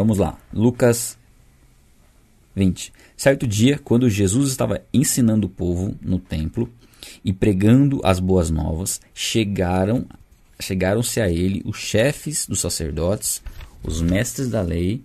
Vamos 0.00 0.16
lá. 0.16 0.38
Lucas 0.50 1.18
20. 2.56 2.90
Certo 3.18 3.46
dia, 3.46 3.78
quando 3.78 4.08
Jesus 4.08 4.48
estava 4.48 4.80
ensinando 4.94 5.46
o 5.46 5.50
povo 5.50 5.94
no 6.00 6.18
templo 6.18 6.72
e 7.22 7.34
pregando 7.34 8.00
as 8.02 8.18
boas 8.18 8.48
novas, 8.48 8.98
chegaram 9.12 10.06
chegaram-se 10.58 11.20
a 11.20 11.28
ele 11.28 11.60
os 11.66 11.76
chefes 11.76 12.46
dos 12.46 12.60
sacerdotes, 12.60 13.42
os 13.84 14.00
mestres 14.00 14.48
da 14.48 14.62
lei 14.62 15.02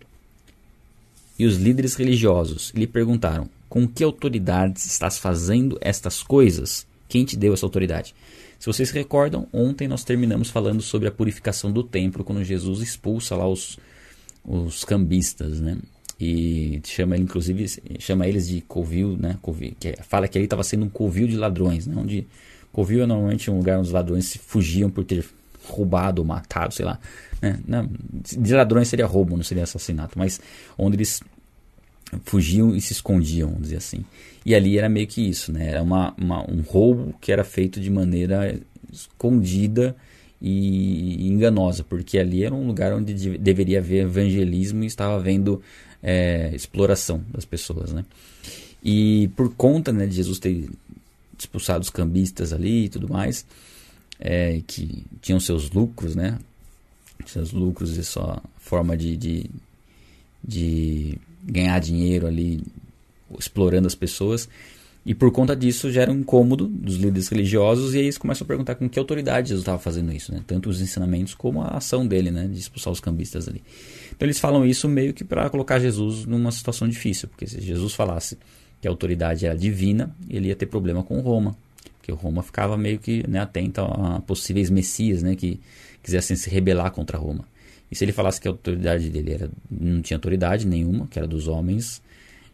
e 1.37 1.45
os 1.45 1.57
líderes 1.57 1.95
religiosos 1.95 2.71
e 2.73 2.79
lhe 2.79 2.87
perguntaram: 2.87 3.49
Com 3.67 3.85
que 3.85 4.01
autoridade 4.01 4.79
estás 4.79 5.17
fazendo 5.17 5.77
estas 5.81 6.23
coisas? 6.23 6.87
Quem 7.09 7.25
te 7.25 7.35
deu 7.35 7.53
essa 7.53 7.65
autoridade? 7.65 8.15
Se 8.57 8.65
vocês 8.65 8.91
recordam, 8.91 9.45
ontem 9.51 9.89
nós 9.89 10.05
terminamos 10.05 10.49
falando 10.49 10.81
sobre 10.81 11.09
a 11.09 11.11
purificação 11.11 11.69
do 11.69 11.83
templo, 11.83 12.23
quando 12.23 12.45
Jesus 12.45 12.79
expulsa 12.79 13.35
lá 13.35 13.45
os, 13.45 13.77
os 14.47 14.83
cambistas, 14.83 15.59
né? 15.59 15.77
E 16.19 16.81
chama 16.85 17.15
ele, 17.15 17.23
inclusive, 17.23 17.65
chama 17.99 18.27
eles 18.27 18.47
de 18.47 18.61
covil, 18.61 19.17
né? 19.17 19.37
Covil, 19.41 19.75
que 19.79 19.95
fala 20.03 20.27
que 20.27 20.37
ele 20.37 20.45
estava 20.45 20.63
sendo 20.63 20.85
um 20.85 20.89
covil 20.89 21.27
de 21.27 21.35
ladrões, 21.35 21.87
né? 21.87 21.95
Onde 21.97 22.27
covil 22.71 23.03
é 23.03 23.05
normalmente 23.05 23.49
um 23.51 23.57
lugar 23.57 23.79
onde 23.79 23.87
os 23.87 23.93
ladrões 23.93 24.25
se 24.25 24.37
fugiam 24.37 24.89
por 24.89 25.03
ter 25.03 25.25
roubado 25.67 26.21
ou 26.21 26.27
matado, 26.27 26.73
sei 26.73 26.85
lá. 26.85 26.99
Né? 27.41 27.59
Não, 27.67 27.89
de 28.21 28.53
ladrões 28.53 28.87
seria 28.87 29.05
roubo, 29.05 29.35
não 29.35 29.43
seria 29.43 29.63
assassinato, 29.63 30.17
mas 30.17 30.39
onde 30.77 30.95
eles 30.97 31.21
fugiam 32.23 32.75
e 32.75 32.79
se 32.79 32.93
escondiam, 32.93 33.49
vamos 33.49 33.63
dizer 33.63 33.77
assim. 33.77 34.05
E 34.45 34.53
ali 34.53 34.77
era 34.77 34.87
meio 34.87 35.07
que 35.07 35.27
isso, 35.27 35.51
né? 35.51 35.69
Era 35.69 35.81
uma, 35.81 36.13
uma, 36.17 36.49
um 36.49 36.61
roubo 36.61 37.13
que 37.19 37.31
era 37.31 37.43
feito 37.43 37.79
de 37.79 37.89
maneira 37.89 38.57
escondida 38.91 39.95
e 40.47 41.27
enganosa, 41.27 41.83
porque 41.83 42.19
ali 42.19 42.43
era 42.43 42.53
um 42.53 42.67
lugar 42.67 42.93
onde 42.93 43.15
de, 43.15 43.37
deveria 43.37 43.79
haver 43.79 44.03
evangelismo 44.03 44.83
e 44.83 44.87
estava 44.87 45.15
havendo 45.15 45.59
é, 46.03 46.51
exploração 46.53 47.23
das 47.31 47.45
pessoas, 47.45 47.91
né? 47.91 48.05
E 48.83 49.27
por 49.35 49.55
conta 49.55 49.91
né, 49.91 50.05
de 50.05 50.15
Jesus 50.15 50.37
ter 50.37 50.69
expulsado 51.37 51.81
os 51.81 51.89
cambistas 51.89 52.53
ali 52.53 52.85
e 52.85 52.89
tudo 52.89 53.09
mais, 53.11 53.43
é, 54.19 54.61
que 54.67 55.03
tinham 55.19 55.39
seus 55.39 55.71
lucros, 55.71 56.15
né? 56.15 56.37
Seus 57.25 57.51
lucros 57.51 57.97
e 57.97 58.03
sua 58.03 58.39
forma 58.57 58.95
de, 58.95 59.17
de, 59.17 59.49
de 60.43 61.17
ganhar 61.43 61.79
dinheiro 61.79 62.27
ali, 62.27 62.61
explorando 63.39 63.87
as 63.87 63.95
pessoas. 63.95 64.47
E 65.05 65.13
por 65.13 65.31
conta 65.31 65.55
disso 65.55 65.91
gera 65.91 66.11
um 66.11 66.21
incômodo 66.21 66.65
dos 66.65 66.95
líderes 66.95 67.27
religiosos 67.27 67.93
e 67.93 67.99
aí 67.99 68.05
eles 68.05 68.17
começam 68.17 68.43
a 68.43 68.47
perguntar 68.47 68.73
com 68.73 68.89
que 68.89 68.97
autoridade 68.97 69.49
Jesus 69.49 69.61
estava 69.61 69.77
fazendo 69.77 70.11
isso, 70.11 70.31
né? 70.33 70.41
Tanto 70.47 70.67
os 70.67 70.81
ensinamentos 70.81 71.35
como 71.35 71.61
a 71.61 71.77
ação 71.77 72.07
dele, 72.07 72.31
né? 72.31 72.47
De 72.47 72.57
expulsar 72.57 72.91
os 72.91 72.99
cambistas 72.99 73.47
ali. 73.47 73.61
Então 74.15 74.25
eles 74.25 74.39
falam 74.39 74.65
isso 74.65 74.89
meio 74.89 75.13
que 75.13 75.23
para 75.23 75.47
colocar 75.49 75.77
Jesus 75.77 76.25
numa 76.25 76.51
situação 76.51 76.87
difícil, 76.89 77.27
porque 77.27 77.45
se 77.45 77.61
Jesus 77.61 77.93
falasse 77.93 78.35
que 78.81 78.87
a 78.87 78.91
autoridade 78.91 79.45
era 79.45 79.55
divina, 79.55 80.15
ele 80.27 80.47
ia 80.47 80.55
ter 80.55 80.65
problema 80.65 81.03
com 81.03 81.19
Roma, 81.19 81.55
porque 81.99 82.11
Roma 82.11 82.41
ficava 82.41 82.75
meio 82.75 82.97
que 82.97 83.27
né, 83.29 83.39
atenta 83.39 83.83
a 83.83 84.19
possíveis 84.21 84.71
messias, 84.71 85.21
né? 85.21 85.35
Que 85.35 85.59
quisessem 86.01 86.35
se 86.35 86.49
rebelar 86.49 86.89
contra 86.89 87.15
Roma. 87.15 87.45
E 87.91 87.95
se 87.95 88.03
ele 88.03 88.11
falasse 88.11 88.41
que 88.41 88.47
a 88.47 88.51
autoridade 88.51 89.11
dele 89.11 89.33
era, 89.33 89.51
não 89.69 90.01
tinha 90.01 90.17
autoridade 90.17 90.65
nenhuma, 90.65 91.05
que 91.07 91.19
era 91.19 91.27
dos 91.27 91.47
homens, 91.47 92.01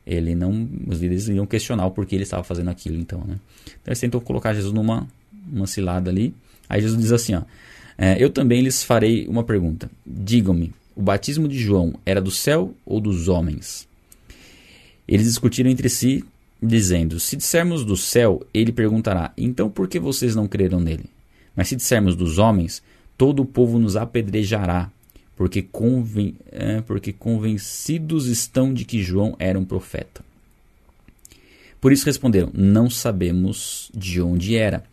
ele 0.06 0.36
não, 0.36 0.68
os 0.88 1.00
líderes 1.00 1.28
iriam 1.28 1.46
questionar 1.46 1.86
o 1.86 1.92
porquê 1.92 2.16
ele 2.16 2.24
estava 2.24 2.44
fazendo 2.44 2.70
aquilo, 2.70 2.98
então, 2.98 3.20
né? 3.20 3.40
Então 3.66 3.88
eles 3.88 4.00
tentam 4.00 4.20
colocar 4.20 4.54
Jesus 4.54 4.74
numa 4.74 5.08
uma 5.52 5.68
cilada 5.68 6.10
ali. 6.10 6.34
Aí 6.68 6.82
Jesus 6.82 7.00
diz 7.00 7.12
assim, 7.12 7.36
ó, 7.36 7.44
é, 7.98 8.22
eu 8.22 8.30
também 8.30 8.62
lhes 8.62 8.84
farei 8.84 9.28
uma 9.28 9.44
pergunta. 9.44 9.90
Digam-me, 10.06 10.74
o 10.96 11.02
batismo 11.02 11.48
de 11.48 11.58
João 11.58 11.94
era 12.06 12.22
do 12.22 12.32
céu 12.32 12.74
ou 12.86 13.00
dos 13.00 13.28
homens? 13.28 13.88
Eles 15.08 15.28
discutiram 15.28 15.70
entre 15.70 15.90
si, 15.90 16.24
dizendo: 16.62 17.20
Se 17.20 17.36
dissermos 17.36 17.84
do 17.84 17.98
céu, 17.98 18.46
ele 18.54 18.72
perguntará: 18.72 19.34
Então 19.38 19.70
por 19.70 19.88
que 19.88 20.00
vocês 20.00 20.36
não 20.36 20.48
creram 20.48 20.80
nele? 20.80 21.06
Mas 21.56 21.68
se 21.68 21.76
dissermos 21.76 22.16
dos 22.16 22.38
homens, 22.38 22.82
todo 23.18 23.42
o 23.42 23.46
povo 23.46 23.78
nos 23.78 23.96
apedrejará 23.96 24.90
porque, 25.42 25.64
conven 25.64 26.36
é, 26.52 26.82
porque 26.82 27.12
convencidos 27.12 28.28
estão 28.28 28.72
de 28.72 28.86
que 28.86 29.02
João 29.02 29.36
era 29.40 29.58
um 29.58 29.66
profeta. 29.66 30.24
Por 31.82 31.92
isso 31.92 32.06
responderam: 32.06 32.52
Não 32.54 32.92
sabemos 32.92 33.90
de 33.92 34.22
onde 34.22 34.56
era. 34.56 34.84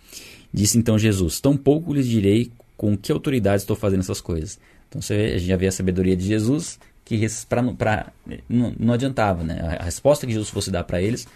Disse 0.51 0.79
então 0.79 0.99
Jesus: 0.99 1.39
Tampouco 1.39 1.93
lhes 1.93 2.09
direi 2.09 2.51
com 2.79 2.97
que 2.97 3.13
autoridade 3.13 3.61
estou 3.61 3.77
fazendo 3.77 4.01
essas 4.01 4.23
coisas. 4.23 4.59
Então 4.89 5.03
você 5.03 5.39
já 5.39 5.55
vê 5.55 5.67
a 5.67 5.73
sabedoria 5.73 6.17
de 6.17 6.25
Jesus, 6.25 6.81
que 7.05 7.27
pra, 7.47 7.63
pra, 7.75 8.13
não, 8.49 8.75
não 8.79 8.95
adiantava. 8.95 9.45
Né? 9.45 9.77
A 9.79 9.85
resposta 9.85 10.27
que 10.27 10.33
Jesus 10.33 10.49
fosse 10.49 10.71
dar 10.71 10.85
para 10.85 11.03
eles, 11.03 11.29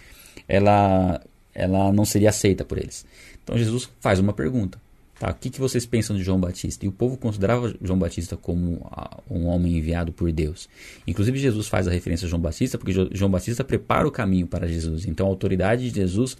ela, 0.47 1.21
ela 1.53 1.93
não 1.93 2.03
seria 2.03 2.29
aceita 2.29 2.65
por 2.65 2.79
eles. 2.79 3.05
Então 3.43 3.55
Jesus 3.59 3.87
faz 3.99 4.17
uma 4.17 4.33
pergunta: 4.33 4.81
Tá, 5.23 5.29
o 5.29 5.35
que, 5.35 5.49
que 5.49 5.59
vocês 5.61 5.85
pensam 5.85 6.17
de 6.17 6.21
João 6.21 6.37
Batista? 6.37 6.83
E 6.83 6.89
o 6.89 6.91
povo 6.91 7.15
considerava 7.15 7.73
João 7.81 7.97
Batista 7.97 8.35
como 8.35 8.85
um 9.31 9.45
homem 9.45 9.77
enviado 9.77 10.11
por 10.11 10.29
Deus. 10.33 10.67
Inclusive, 11.07 11.39
Jesus 11.39 11.69
faz 11.69 11.87
a 11.87 11.91
referência 11.91 12.25
a 12.25 12.29
João 12.29 12.41
Batista, 12.41 12.77
porque 12.77 12.91
João 13.13 13.31
Batista 13.31 13.63
prepara 13.63 14.05
o 14.05 14.11
caminho 14.11 14.45
para 14.45 14.67
Jesus. 14.67 15.05
Então, 15.05 15.25
a 15.25 15.29
autoridade 15.29 15.89
de 15.89 15.95
Jesus 15.95 16.35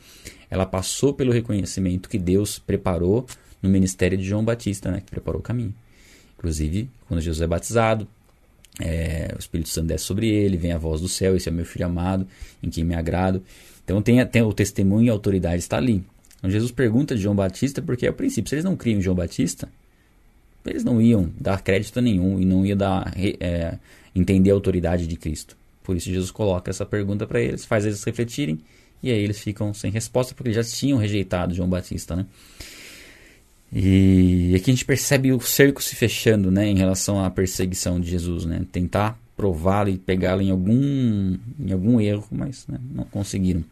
ela 0.50 0.66
passou 0.66 1.14
pelo 1.14 1.32
reconhecimento 1.32 2.10
que 2.10 2.18
Deus 2.20 2.60
preparou 2.60 3.26
no 3.62 3.70
ministério 3.70 4.18
de 4.18 4.26
João 4.26 4.44
Batista, 4.44 4.92
né, 4.92 5.00
que 5.00 5.10
preparou 5.10 5.40
o 5.40 5.44
caminho. 5.44 5.74
Inclusive, 6.38 6.90
quando 7.08 7.22
Jesus 7.22 7.42
é 7.42 7.48
batizado, 7.48 8.06
é, 8.82 9.32
o 9.34 9.40
Espírito 9.40 9.70
Santo 9.70 9.88
desce 9.88 10.04
sobre 10.04 10.28
ele, 10.28 10.58
vem 10.58 10.74
a 10.74 10.78
voz 10.78 11.00
do 11.00 11.08
céu, 11.08 11.38
esse 11.38 11.48
é 11.48 11.52
meu 11.54 11.64
filho 11.64 11.86
amado, 11.86 12.28
em 12.62 12.70
quem 12.70 12.84
me 12.84 12.96
agrado. 12.96 13.42
Então, 13.86 14.02
tem, 14.02 14.26
tem 14.26 14.42
o 14.42 14.52
testemunho 14.52 15.06
e 15.06 15.10
a 15.10 15.14
autoridade 15.14 15.60
está 15.60 15.78
ali. 15.78 16.04
Então 16.44 16.52
Jesus 16.52 16.72
pergunta 16.72 17.16
de 17.16 17.22
João 17.22 17.34
Batista 17.34 17.82
porque, 17.82 18.06
a 18.06 18.12
princípio, 18.12 18.50
se 18.50 18.56
eles 18.56 18.66
não 18.66 18.76
criam 18.76 19.02
João 19.02 19.16
Batista, 19.16 19.70
eles 20.66 20.84
não 20.84 21.02
iam 21.02 21.32
dar 21.40 21.62
crédito 21.62 22.02
nenhum 22.02 22.38
e 22.38 22.44
não 22.44 22.66
iam 22.66 22.76
dar, 22.76 23.14
é, 23.18 23.78
entender 24.14 24.52
a 24.52 24.54
autoridade 24.54 25.08
de 25.08 25.16
Cristo. 25.16 25.56
Por 25.82 25.96
isso 25.96 26.12
Jesus 26.12 26.32
coloca 26.32 26.70
essa 26.70 26.86
pergunta 26.86 27.26
para 27.26 27.40
eles, 27.40 27.64
faz 27.64 27.86
eles 27.86 28.04
refletirem 28.04 28.60
e 29.02 29.10
aí 29.10 29.20
eles 29.24 29.40
ficam 29.40 29.74
sem 29.74 29.90
resposta 29.90 30.36
porque 30.36 30.50
eles 30.50 30.68
já 30.68 30.78
tinham 30.78 30.98
rejeitado 30.98 31.54
João 31.54 31.70
Batista, 31.70 32.14
né? 32.14 32.26
E 33.72 34.54
aqui 34.54 34.70
a 34.70 34.74
gente 34.74 34.86
percebe 34.86 35.32
o 35.32 35.40
cerco 35.40 35.82
se 35.82 35.96
fechando, 35.96 36.52
né, 36.52 36.68
em 36.68 36.76
relação 36.76 37.24
à 37.24 37.30
perseguição 37.32 38.02
de 38.02 38.10
Jesus, 38.10 38.44
né? 38.44 38.66
Tentar 38.70 39.18
prová-lo 39.38 39.90
e 39.90 39.98
pegá-lo 39.98 40.42
em 40.42 40.52
algum 40.52 41.38
em 41.58 41.72
algum 41.72 42.02
erro, 42.02 42.28
mas 42.30 42.68
né, 42.68 42.78
não 42.94 43.06
conseguiram. 43.06 43.64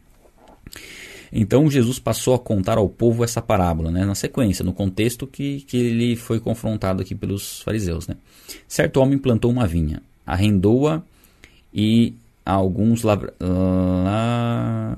Então 1.32 1.70
Jesus 1.70 1.98
passou 1.98 2.34
a 2.34 2.38
contar 2.38 2.76
ao 2.76 2.88
povo 2.88 3.24
essa 3.24 3.40
parábola, 3.40 3.90
né, 3.90 4.04
na 4.04 4.14
sequência, 4.14 4.64
no 4.64 4.72
contexto 4.72 5.26
que, 5.26 5.62
que 5.62 5.76
ele 5.76 6.14
foi 6.14 6.38
confrontado 6.38 7.00
aqui 7.00 7.14
pelos 7.14 7.62
fariseus. 7.62 8.06
Né. 8.06 8.16
Certo 8.68 8.98
homem 8.98 9.16
plantou 9.16 9.50
uma 9.50 9.66
vinha, 9.66 10.02
arrendou-a 10.26 11.02
e 11.72 12.14
a 12.44 12.52
alguns 12.52 13.02
lavra, 13.02 13.32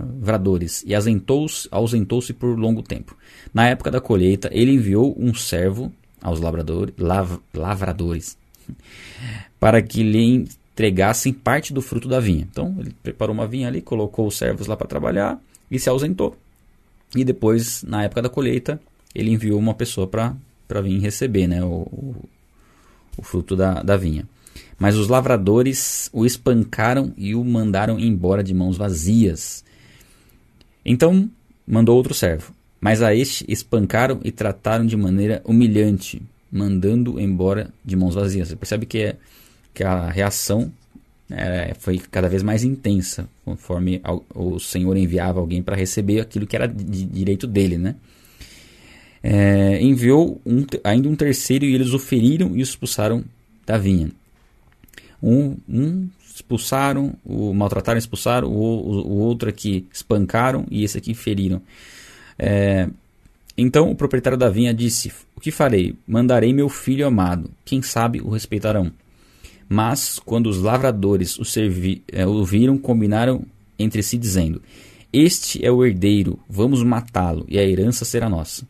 lavradores 0.08 0.82
e 0.86 0.94
ausentou-se 0.94 2.32
por 2.32 2.58
longo 2.58 2.82
tempo. 2.82 3.16
Na 3.52 3.68
época 3.68 3.90
da 3.90 4.00
colheita, 4.00 4.48
ele 4.52 4.72
enviou 4.72 5.14
um 5.18 5.34
servo 5.34 5.92
aos 6.20 6.40
lavradores, 6.40 6.94
lav, 6.98 7.38
lavradores 7.52 8.36
para 9.60 9.80
que 9.82 10.02
lhe 10.02 10.46
entregassem 10.74 11.32
parte 11.32 11.72
do 11.72 11.80
fruto 11.82 12.08
da 12.08 12.18
vinha. 12.18 12.46
Então, 12.50 12.74
ele 12.78 12.94
preparou 13.02 13.34
uma 13.34 13.46
vinha 13.46 13.68
ali, 13.68 13.80
colocou 13.80 14.26
os 14.26 14.36
servos 14.36 14.66
lá 14.66 14.76
para 14.76 14.86
trabalhar 14.86 15.38
e 15.70 15.78
se 15.78 15.88
ausentou. 15.88 16.36
E 17.14 17.24
depois, 17.24 17.82
na 17.84 18.04
época 18.04 18.22
da 18.22 18.28
colheita, 18.28 18.80
ele 19.14 19.30
enviou 19.30 19.58
uma 19.58 19.74
pessoa 19.74 20.06
para 20.06 20.80
vir 20.82 20.98
receber 21.00 21.46
né, 21.46 21.62
o, 21.62 22.16
o, 23.16 23.22
fruto 23.22 23.54
da, 23.54 23.82
da 23.82 23.96
vinha. 23.96 24.26
Mas 24.78 24.96
os 24.96 25.08
lavradores 25.08 26.10
o 26.12 26.26
espancaram 26.26 27.12
e 27.16 27.34
o 27.34 27.44
mandaram 27.44 27.98
embora 27.98 28.42
de 28.42 28.52
mãos 28.52 28.76
vazias. 28.76 29.64
Então 30.84 31.30
mandou 31.66 31.96
outro 31.96 32.12
servo. 32.12 32.52
Mas 32.80 33.00
a 33.00 33.14
este 33.14 33.44
espancaram 33.48 34.20
e 34.24 34.30
trataram 34.30 34.84
de 34.84 34.96
maneira 34.96 35.40
humilhante, 35.44 36.20
mandando 36.50 37.18
embora 37.18 37.72
de 37.84 37.96
mãos 37.96 38.14
vazias. 38.14 38.48
Você 38.48 38.56
percebe 38.56 38.84
que, 38.84 38.98
é, 38.98 39.16
que 39.72 39.82
a 39.82 40.10
reação 40.10 40.70
é, 41.30 41.74
foi 41.78 41.98
cada 41.98 42.28
vez 42.28 42.42
mais 42.42 42.64
intensa, 42.64 43.28
conforme 43.44 44.00
o 44.34 44.58
Senhor 44.58 44.96
enviava 44.96 45.40
alguém 45.40 45.62
para 45.62 45.76
receber 45.76 46.20
aquilo 46.20 46.46
que 46.46 46.56
era 46.56 46.66
de 46.66 47.04
direito 47.04 47.46
dele, 47.46 47.78
né? 47.78 47.96
É, 49.22 49.80
enviou 49.80 50.40
um, 50.44 50.66
ainda 50.84 51.08
um 51.08 51.16
terceiro 51.16 51.64
e 51.64 51.74
eles 51.74 51.94
o 51.94 51.98
feriram 51.98 52.54
e 52.54 52.60
o 52.60 52.62
expulsaram 52.62 53.24
da 53.64 53.78
vinha. 53.78 54.10
Um, 55.22 55.56
um 55.66 56.08
expulsaram, 56.34 57.14
o 57.24 57.54
maltrataram, 57.54 57.96
expulsaram, 57.96 58.48
o, 58.48 58.52
o, 58.52 59.06
o, 59.06 59.18
outro 59.20 59.48
aqui 59.48 59.86
espancaram 59.90 60.66
e 60.70 60.84
esse 60.84 60.98
aqui 60.98 61.14
feriram. 61.14 61.62
É, 62.38 62.86
então 63.56 63.90
o 63.90 63.94
proprietário 63.94 64.36
da 64.36 64.50
vinha 64.50 64.74
disse: 64.74 65.10
O 65.34 65.40
que 65.40 65.50
farei? 65.50 65.94
Mandarei 66.06 66.52
meu 66.52 66.68
filho 66.68 67.06
amado, 67.06 67.50
quem 67.64 67.80
sabe 67.80 68.20
o 68.20 68.28
respeitarão. 68.28 68.92
Mas 69.74 70.20
quando 70.20 70.46
os 70.46 70.58
lavradores 70.58 71.36
o 71.36 71.44
servi, 71.44 72.04
é, 72.06 72.24
ouviram, 72.24 72.78
combinaram 72.78 73.44
entre 73.76 74.04
si, 74.04 74.16
dizendo: 74.16 74.62
Este 75.12 75.66
é 75.66 75.68
o 75.68 75.84
herdeiro, 75.84 76.38
vamos 76.48 76.80
matá-lo, 76.84 77.44
e 77.48 77.58
a 77.58 77.64
herança 77.64 78.04
será 78.04 78.28
nossa. 78.28 78.64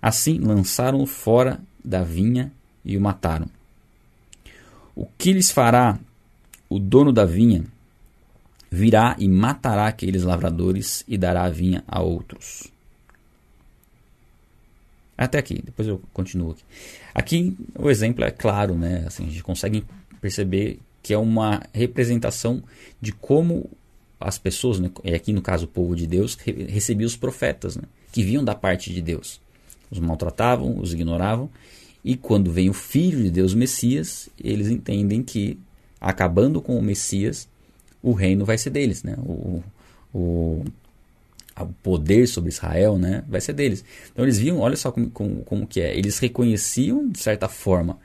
Assim 0.00 0.38
lançaram-o 0.38 1.04
fora 1.04 1.60
da 1.84 2.02
vinha 2.02 2.50
e 2.82 2.96
o 2.96 3.00
mataram. 3.00 3.46
O 4.96 5.06
que 5.18 5.34
lhes 5.34 5.50
fará 5.50 5.98
o 6.66 6.78
dono 6.78 7.12
da 7.12 7.26
vinha? 7.26 7.64
Virá 8.70 9.14
e 9.18 9.28
matará 9.28 9.86
aqueles 9.86 10.22
lavradores 10.22 11.04
e 11.06 11.18
dará 11.18 11.44
a 11.44 11.50
vinha 11.50 11.84
a 11.86 12.00
outros. 12.00 12.72
Até 15.18 15.36
aqui, 15.36 15.60
depois 15.62 15.86
eu 15.86 16.00
continuo 16.14 16.52
aqui. 16.52 16.64
Aqui 17.14 17.56
o 17.78 17.90
exemplo 17.90 18.24
é 18.24 18.30
claro, 18.30 18.74
né? 18.74 19.04
Assim, 19.06 19.26
a 19.26 19.28
gente 19.28 19.42
consegue 19.42 19.84
perceber 20.22 20.78
que 21.02 21.12
é 21.12 21.18
uma 21.18 21.60
representação 21.74 22.62
de 23.00 23.12
como 23.12 23.68
as 24.18 24.38
pessoas, 24.38 24.78
né, 24.78 24.88
e 25.02 25.12
aqui 25.12 25.32
no 25.32 25.42
caso 25.42 25.64
o 25.64 25.68
povo 25.68 25.96
de 25.96 26.06
Deus, 26.06 26.38
recebiam 26.68 27.06
os 27.08 27.16
profetas, 27.16 27.76
né, 27.76 27.82
que 28.12 28.22
vinham 28.22 28.44
da 28.44 28.54
parte 28.54 28.94
de 28.94 29.02
Deus. 29.02 29.40
Os 29.90 29.98
maltratavam, 29.98 30.78
os 30.78 30.94
ignoravam, 30.94 31.50
e 32.04 32.16
quando 32.16 32.50
vem 32.50 32.70
o 32.70 32.72
Filho 32.72 33.22
de 33.22 33.30
Deus, 33.30 33.52
o 33.52 33.58
Messias, 33.58 34.28
eles 34.42 34.68
entendem 34.68 35.22
que, 35.22 35.58
acabando 36.00 36.62
com 36.62 36.78
o 36.78 36.82
Messias, 36.82 37.48
o 38.00 38.12
reino 38.12 38.44
vai 38.44 38.56
ser 38.56 38.70
deles, 38.70 39.02
né? 39.02 39.16
O, 39.18 39.62
o, 40.12 40.64
o 41.60 41.66
poder 41.82 42.26
sobre 42.26 42.50
Israel 42.50 42.98
né, 42.98 43.22
vai 43.28 43.40
ser 43.40 43.52
deles. 43.52 43.84
Então 44.10 44.24
eles 44.24 44.38
viam, 44.38 44.58
olha 44.58 44.76
só 44.76 44.90
como, 44.90 45.10
como, 45.10 45.44
como 45.44 45.66
que 45.66 45.80
é, 45.80 45.96
eles 45.96 46.18
reconheciam, 46.18 47.08
de 47.08 47.20
certa 47.20 47.48
forma, 47.48 47.98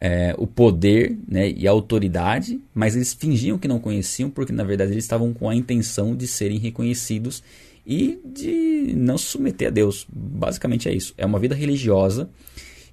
é, 0.00 0.34
o 0.36 0.46
poder 0.46 1.16
né, 1.26 1.50
e 1.50 1.66
a 1.66 1.70
autoridade, 1.70 2.60
mas 2.74 2.94
eles 2.94 3.14
fingiam 3.14 3.58
que 3.58 3.68
não 3.68 3.78
conheciam, 3.78 4.28
porque 4.28 4.52
na 4.52 4.64
verdade 4.64 4.92
eles 4.92 5.04
estavam 5.04 5.32
com 5.32 5.48
a 5.48 5.54
intenção 5.54 6.14
de 6.14 6.26
serem 6.26 6.58
reconhecidos 6.58 7.42
e 7.86 8.18
de 8.24 8.94
não 8.96 9.16
se 9.16 9.26
submeter 9.26 9.68
a 9.68 9.70
Deus. 9.70 10.06
Basicamente 10.10 10.88
é 10.88 10.94
isso. 10.94 11.14
É 11.16 11.24
uma 11.24 11.38
vida 11.38 11.54
religiosa 11.54 12.28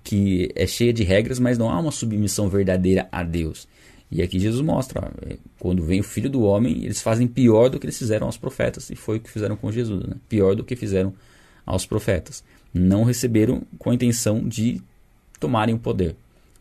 que 0.04 0.52
é 0.56 0.66
cheia 0.66 0.92
de 0.92 1.04
regras, 1.04 1.40
mas 1.40 1.58
não 1.58 1.70
há 1.70 1.80
uma 1.80 1.92
submissão 1.92 2.50
verdadeira 2.50 3.08
a 3.12 3.24
Deus. 3.24 3.68
E 4.12 4.22
aqui 4.22 4.40
Jesus 4.40 4.62
mostra, 4.62 5.12
é, 5.26 5.38
quando 5.58 5.84
vem 5.84 6.02
o 6.02 6.04
Filho 6.04 6.30
do 6.30 6.42
Homem, 6.42 6.84
eles 6.84 7.02
fazem 7.02 7.28
pior 7.28 7.70
do 7.70 7.80
que 7.80 7.86
eles 7.86 7.98
fizeram 7.98 8.28
aos 8.28 8.36
profetas, 8.36 8.90
e 8.90 8.96
foi 8.96 9.18
o 9.18 9.20
que 9.22 9.30
fizeram 9.30 9.56
com 9.56 9.72
Jesus, 9.72 10.04
né? 10.06 10.16
pior 10.28 10.54
do 10.54 10.64
que 10.64 10.76
fizeram 10.76 11.14
aos 11.66 11.86
profetas. 11.86 12.44
Não 12.74 13.04
receberam 13.04 13.64
com 13.78 13.90
a 13.90 13.94
intenção 13.94 14.46
de 14.48 14.82
tomarem 15.40 15.74
o 15.74 15.80
poder. 15.80 16.16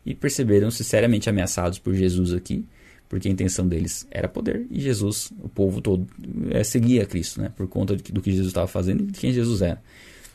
E 0.05 0.15
perceberam-se 0.15 0.83
seriamente 0.83 1.29
ameaçados 1.29 1.77
por 1.79 1.93
Jesus 1.93 2.33
aqui, 2.33 2.65
porque 3.07 3.27
a 3.27 3.31
intenção 3.31 3.67
deles 3.67 4.07
era 4.09 4.27
poder, 4.27 4.65
e 4.71 4.79
Jesus, 4.79 5.31
o 5.41 5.49
povo 5.49 5.81
todo, 5.81 6.07
é, 6.49 6.63
seguia 6.63 7.05
Cristo, 7.05 7.41
né? 7.41 7.51
por 7.55 7.67
conta 7.67 7.95
do 7.95 8.21
que 8.21 8.31
Jesus 8.31 8.47
estava 8.47 8.67
fazendo 8.67 9.03
e 9.03 9.07
de 9.07 9.19
quem 9.19 9.33
Jesus 9.33 9.61
era. 9.61 9.81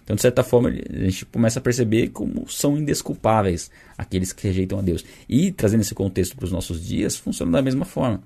Então, 0.06 0.14
de 0.14 0.22
certa 0.22 0.44
forma, 0.44 0.68
a 0.68 0.98
gente 1.04 1.26
começa 1.26 1.58
a 1.58 1.62
perceber 1.62 2.10
como 2.10 2.48
são 2.48 2.78
indesculpáveis 2.78 3.72
aqueles 3.98 4.32
que 4.32 4.46
rejeitam 4.46 4.78
a 4.78 4.82
Deus. 4.82 5.04
E, 5.28 5.50
trazendo 5.50 5.80
esse 5.80 5.96
contexto 5.96 6.36
para 6.36 6.44
os 6.44 6.52
nossos 6.52 6.86
dias, 6.86 7.16
funciona 7.16 7.50
da 7.50 7.60
mesma 7.60 7.84
forma. 7.84 8.22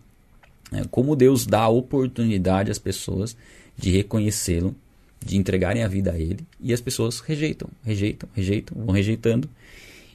É, 0.73 0.83
como 0.91 1.17
Deus 1.17 1.47
dá 1.47 1.67
oportunidade 1.69 2.71
às 2.71 2.79
pessoas 2.79 3.35
de 3.79 3.91
reconhecê-lo, 3.91 4.77
de 5.25 5.39
entregarem 5.39 5.83
a 5.83 5.89
vida 5.89 6.13
a 6.13 6.19
Ele, 6.19 6.47
e 6.61 6.75
as 6.75 6.83
pessoas 6.83 7.21
rejeitam, 7.21 7.69
rejeitam, 7.83 8.29
rejeitam, 8.35 8.77
vão 8.85 8.95
rejeitando, 8.95 9.49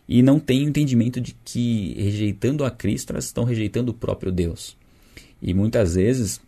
e 0.07 0.21
não 0.21 0.39
têm 0.39 0.65
o 0.65 0.69
entendimento 0.69 1.19
de 1.19 1.35
que, 1.43 1.93
rejeitando 1.97 2.63
a 2.63 2.71
Cristo, 2.71 3.11
elas 3.11 3.25
estão 3.25 3.43
rejeitando 3.43 3.89
o 3.89 3.93
próprio 3.93 4.31
Deus. 4.31 4.77
E 5.41 5.53
muitas 5.53 5.95
vezes, 5.95 6.39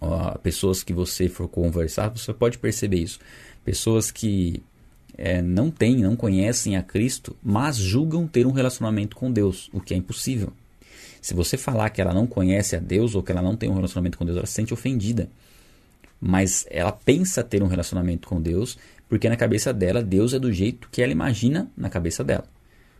ó, 0.00 0.36
pessoas 0.38 0.82
que 0.82 0.92
você 0.92 1.28
for 1.28 1.48
conversar, 1.48 2.08
você 2.08 2.32
pode 2.32 2.58
perceber 2.58 2.98
isso 2.98 3.18
pessoas 3.64 4.10
que 4.10 4.62
é, 5.16 5.40
não 5.40 5.70
têm, 5.70 5.96
não 5.96 6.14
conhecem 6.14 6.76
a 6.76 6.82
Cristo, 6.82 7.34
mas 7.42 7.76
julgam 7.76 8.26
ter 8.26 8.46
um 8.46 8.52
relacionamento 8.52 9.16
com 9.16 9.32
Deus, 9.32 9.70
o 9.72 9.80
que 9.80 9.94
é 9.94 9.96
impossível. 9.96 10.52
Se 11.20 11.32
você 11.32 11.56
falar 11.56 11.88
que 11.90 12.02
ela 12.02 12.12
não 12.12 12.26
conhece 12.26 12.76
a 12.76 12.78
Deus 12.78 13.14
ou 13.14 13.22
que 13.22 13.32
ela 13.32 13.40
não 13.40 13.56
tem 13.56 13.70
um 13.70 13.74
relacionamento 13.74 14.18
com 14.18 14.26
Deus, 14.26 14.36
ela 14.36 14.46
se 14.46 14.52
sente 14.52 14.74
ofendida. 14.74 15.28
Mas 16.20 16.66
ela 16.70 16.92
pensa 16.92 17.42
ter 17.42 17.62
um 17.62 17.66
relacionamento 17.66 18.28
com 18.28 18.40
Deus, 18.40 18.76
porque 19.08 19.28
na 19.28 19.36
cabeça 19.36 19.72
dela, 19.72 20.02
Deus 20.02 20.34
é 20.34 20.38
do 20.38 20.52
jeito 20.52 20.88
que 20.92 21.02
ela 21.02 21.12
imagina 21.12 21.70
na 21.76 21.88
cabeça 21.88 22.22
dela. 22.22 22.44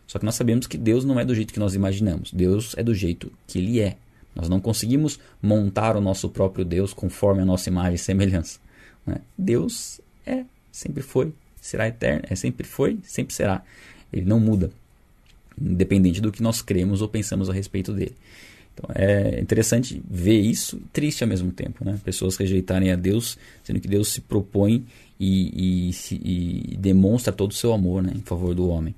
Só 0.07 0.19
que 0.19 0.25
nós 0.25 0.35
sabemos 0.35 0.67
que 0.67 0.77
Deus 0.77 1.03
não 1.03 1.19
é 1.19 1.25
do 1.25 1.33
jeito 1.33 1.53
que 1.53 1.59
nós 1.59 1.73
imaginamos. 1.73 2.31
Deus 2.31 2.75
é 2.77 2.83
do 2.83 2.93
jeito 2.93 3.31
que 3.47 3.59
Ele 3.59 3.79
é. 3.79 3.97
Nós 4.35 4.49
não 4.49 4.59
conseguimos 4.59 5.19
montar 5.41 5.95
o 5.95 6.01
nosso 6.01 6.29
próprio 6.29 6.65
Deus 6.65 6.93
conforme 6.93 7.41
a 7.41 7.45
nossa 7.45 7.69
imagem 7.69 7.95
e 7.95 7.97
semelhança. 7.97 8.59
Né? 9.05 9.17
Deus 9.37 10.01
é 10.25 10.43
sempre 10.71 11.01
foi, 11.01 11.33
será 11.59 11.87
eterno, 11.87 12.23
é 12.29 12.35
sempre 12.35 12.67
foi, 12.67 12.99
sempre 13.03 13.33
será. 13.33 13.63
Ele 14.11 14.25
não 14.25 14.39
muda, 14.39 14.71
independente 15.59 16.19
do 16.21 16.31
que 16.31 16.43
nós 16.43 16.61
cremos 16.61 17.01
ou 17.01 17.07
pensamos 17.07 17.49
a 17.49 17.53
respeito 17.53 17.93
dele. 17.93 18.15
Então 18.73 18.89
é 18.93 19.39
interessante 19.39 20.01
ver 20.09 20.39
isso, 20.39 20.81
triste 20.91 21.23
ao 21.23 21.29
mesmo 21.29 21.51
tempo, 21.51 21.85
né? 21.85 21.97
Pessoas 22.03 22.35
rejeitarem 22.35 22.91
a 22.91 22.95
Deus, 22.97 23.37
sendo 23.63 23.79
que 23.79 23.87
Deus 23.87 24.09
se 24.09 24.19
propõe 24.19 24.85
e, 25.19 25.89
e, 25.91 26.71
e 26.73 26.77
demonstra 26.77 27.31
todo 27.31 27.51
o 27.51 27.55
seu 27.55 27.73
amor, 27.73 28.03
né, 28.03 28.11
em 28.15 28.21
favor 28.21 28.53
do 28.53 28.67
homem. 28.67 28.93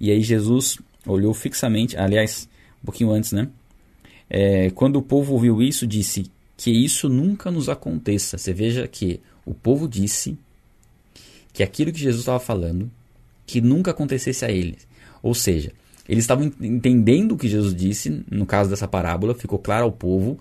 E 0.00 0.10
aí 0.10 0.22
Jesus 0.22 0.78
olhou 1.06 1.32
fixamente, 1.34 1.96
aliás, 1.96 2.48
um 2.82 2.86
pouquinho 2.86 3.10
antes, 3.10 3.32
né? 3.32 3.48
É, 4.28 4.70
quando 4.70 4.96
o 4.96 5.02
povo 5.02 5.34
ouviu 5.34 5.62
isso, 5.62 5.86
disse 5.86 6.30
que 6.56 6.70
isso 6.70 7.08
nunca 7.08 7.50
nos 7.50 7.68
aconteça. 7.68 8.38
Você 8.38 8.52
veja 8.52 8.86
que 8.88 9.20
o 9.44 9.54
povo 9.54 9.86
disse 9.88 10.36
que 11.52 11.62
aquilo 11.62 11.92
que 11.92 12.00
Jesus 12.00 12.20
estava 12.20 12.40
falando, 12.40 12.90
que 13.46 13.60
nunca 13.60 13.92
acontecesse 13.92 14.44
a 14.44 14.50
eles. 14.50 14.86
Ou 15.22 15.34
seja, 15.34 15.72
eles 16.08 16.24
estavam 16.24 16.52
entendendo 16.60 17.32
o 17.32 17.36
que 17.36 17.48
Jesus 17.48 17.74
disse, 17.74 18.24
no 18.30 18.46
caso 18.46 18.70
dessa 18.70 18.88
parábola, 18.88 19.34
ficou 19.34 19.58
claro 19.58 19.84
ao 19.84 19.92
povo 19.92 20.38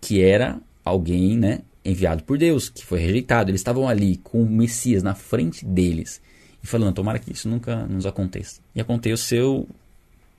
que 0.00 0.20
era 0.20 0.60
alguém 0.84 1.36
né, 1.36 1.60
enviado 1.84 2.22
por 2.24 2.38
Deus, 2.38 2.68
que 2.68 2.84
foi 2.84 3.00
rejeitado. 3.00 3.50
Eles 3.50 3.60
estavam 3.60 3.88
ali 3.88 4.16
com 4.18 4.42
o 4.42 4.48
Messias 4.48 5.02
na 5.02 5.14
frente 5.14 5.64
deles 5.64 6.20
e 6.62 6.66
falando: 6.66 6.94
tomara 6.94 7.18
que 7.18 7.32
isso 7.32 7.48
nunca 7.48 7.86
nos 7.86 8.06
aconteça. 8.06 8.60
E 8.74 8.80
aconteceu 8.80 9.68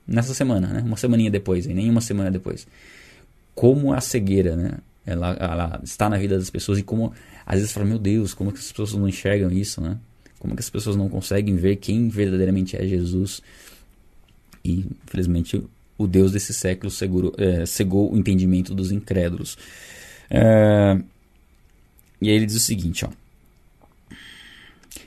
nessa 0.06 0.34
semana, 0.34 0.68
né, 0.68 0.82
uma 0.84 0.96
semaninha 0.96 1.30
depois, 1.30 1.66
e 1.66 1.74
nem 1.74 1.88
uma 1.88 2.00
semana 2.00 2.30
depois. 2.30 2.66
Como 3.54 3.92
a 3.92 4.00
cegueira, 4.00 4.56
né? 4.56 4.78
Ela, 5.06 5.32
ela 5.40 5.80
está 5.82 6.08
na 6.08 6.18
vida 6.18 6.38
das 6.38 6.50
pessoas 6.50 6.78
e 6.78 6.82
como 6.82 7.12
às 7.46 7.56
vezes 7.56 7.72
fala, 7.72 7.86
meu 7.86 7.98
Deus, 7.98 8.34
como 8.34 8.52
que 8.52 8.58
as 8.58 8.70
pessoas 8.70 8.92
não 8.92 9.08
enxergam 9.08 9.50
isso, 9.50 9.80
né? 9.80 9.98
Como 10.38 10.54
que 10.54 10.60
as 10.60 10.70
pessoas 10.70 10.96
não 10.96 11.08
conseguem 11.08 11.56
ver 11.56 11.76
quem 11.76 12.08
verdadeiramente 12.08 12.76
é 12.76 12.86
Jesus? 12.86 13.42
E, 14.64 14.86
infelizmente, 15.04 15.62
o 15.98 16.06
Deus 16.06 16.32
desse 16.32 16.54
século 16.54 16.90
segurou, 16.90 17.34
é, 17.36 17.66
cegou 17.66 18.12
o 18.12 18.16
entendimento 18.16 18.74
dos 18.74 18.90
incrédulos. 18.92 19.58
É, 20.30 20.98
e 22.20 22.28
aí 22.28 22.34
ele 22.34 22.46
diz 22.46 22.56
o 22.56 22.60
seguinte, 22.60 23.04
ó. 23.04 23.08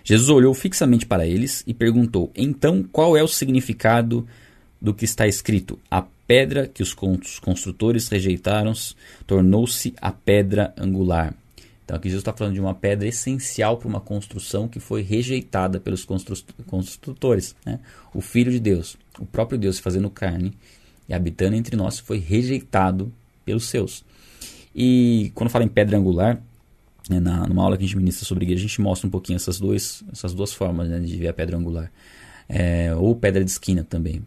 Jesus 0.04 0.30
olhou 0.30 0.54
fixamente 0.54 1.06
para 1.06 1.26
eles 1.26 1.64
e 1.66 1.74
perguntou: 1.74 2.32
Então, 2.36 2.84
qual 2.84 3.16
é 3.16 3.24
o 3.24 3.28
significado 3.28 4.28
do 4.82 4.94
que 4.94 5.06
está 5.06 5.26
escrito? 5.28 5.80
A 5.90 6.02
pedra 6.28 6.68
que 6.68 6.84
os 6.84 6.94
construtores 7.40 8.10
rejeitaram 8.10 8.74
tornou-se 9.26 9.94
a 10.02 10.12
pedra 10.12 10.74
angular. 10.78 11.34
Então 11.86 11.98
aqui 11.98 12.08
Jesus 12.08 12.22
está 12.22 12.34
falando 12.34 12.54
de 12.54 12.62
uma 12.62 12.74
pedra 12.74 13.08
essencial 13.08 13.78
para 13.78 13.90
uma 13.90 14.00
construção 14.00 14.68
que 14.68 14.80
foi 14.80 15.02
rejeitada 15.02 15.80
pelos 15.80 16.06
construtores. 16.66 17.56
Né? 17.66 17.80
O 18.14 18.22
Filho 18.22 18.52
de 18.52 18.60
Deus, 18.60 18.98
o 19.20 19.26
próprio 19.26 19.58
Deus 19.58 19.80
fazendo 19.80 20.10
carne 20.10 20.54
e 21.10 21.14
habitando 21.14 21.56
entre 21.56 21.76
nós, 21.76 22.00
foi 22.00 22.20
rejeitado 22.20 23.12
pelos 23.44 23.66
seus. 23.66 24.04
E 24.74 25.32
quando 25.36 25.50
fala 25.50 25.66
em 25.66 25.70
pedra 25.70 25.98
angular, 25.98 26.42
na, 27.10 27.48
numa 27.48 27.64
aula 27.64 27.78
que 27.78 27.84
a 27.84 27.88
gente 27.88 27.98
ministra 27.98 28.26
sobre 28.26 28.46
igreja, 28.46 28.66
a 28.66 28.68
gente 28.68 28.82
mostra 28.82 29.08
um 29.08 29.12
pouquinho 29.12 29.36
essas, 29.36 29.60
dois, 29.60 30.04
essas 30.12 30.34
duas 30.34 30.54
formas 30.54 30.88
né, 30.90 31.00
de 31.00 31.18
ver 31.18 31.28
a 31.28 31.34
pedra 31.34 31.58
angular. 31.58 31.92
É, 32.48 32.94
ou 32.96 33.16
pedra 33.16 33.44
de 33.44 33.52
esquina 33.52 33.84
também. 33.84 34.22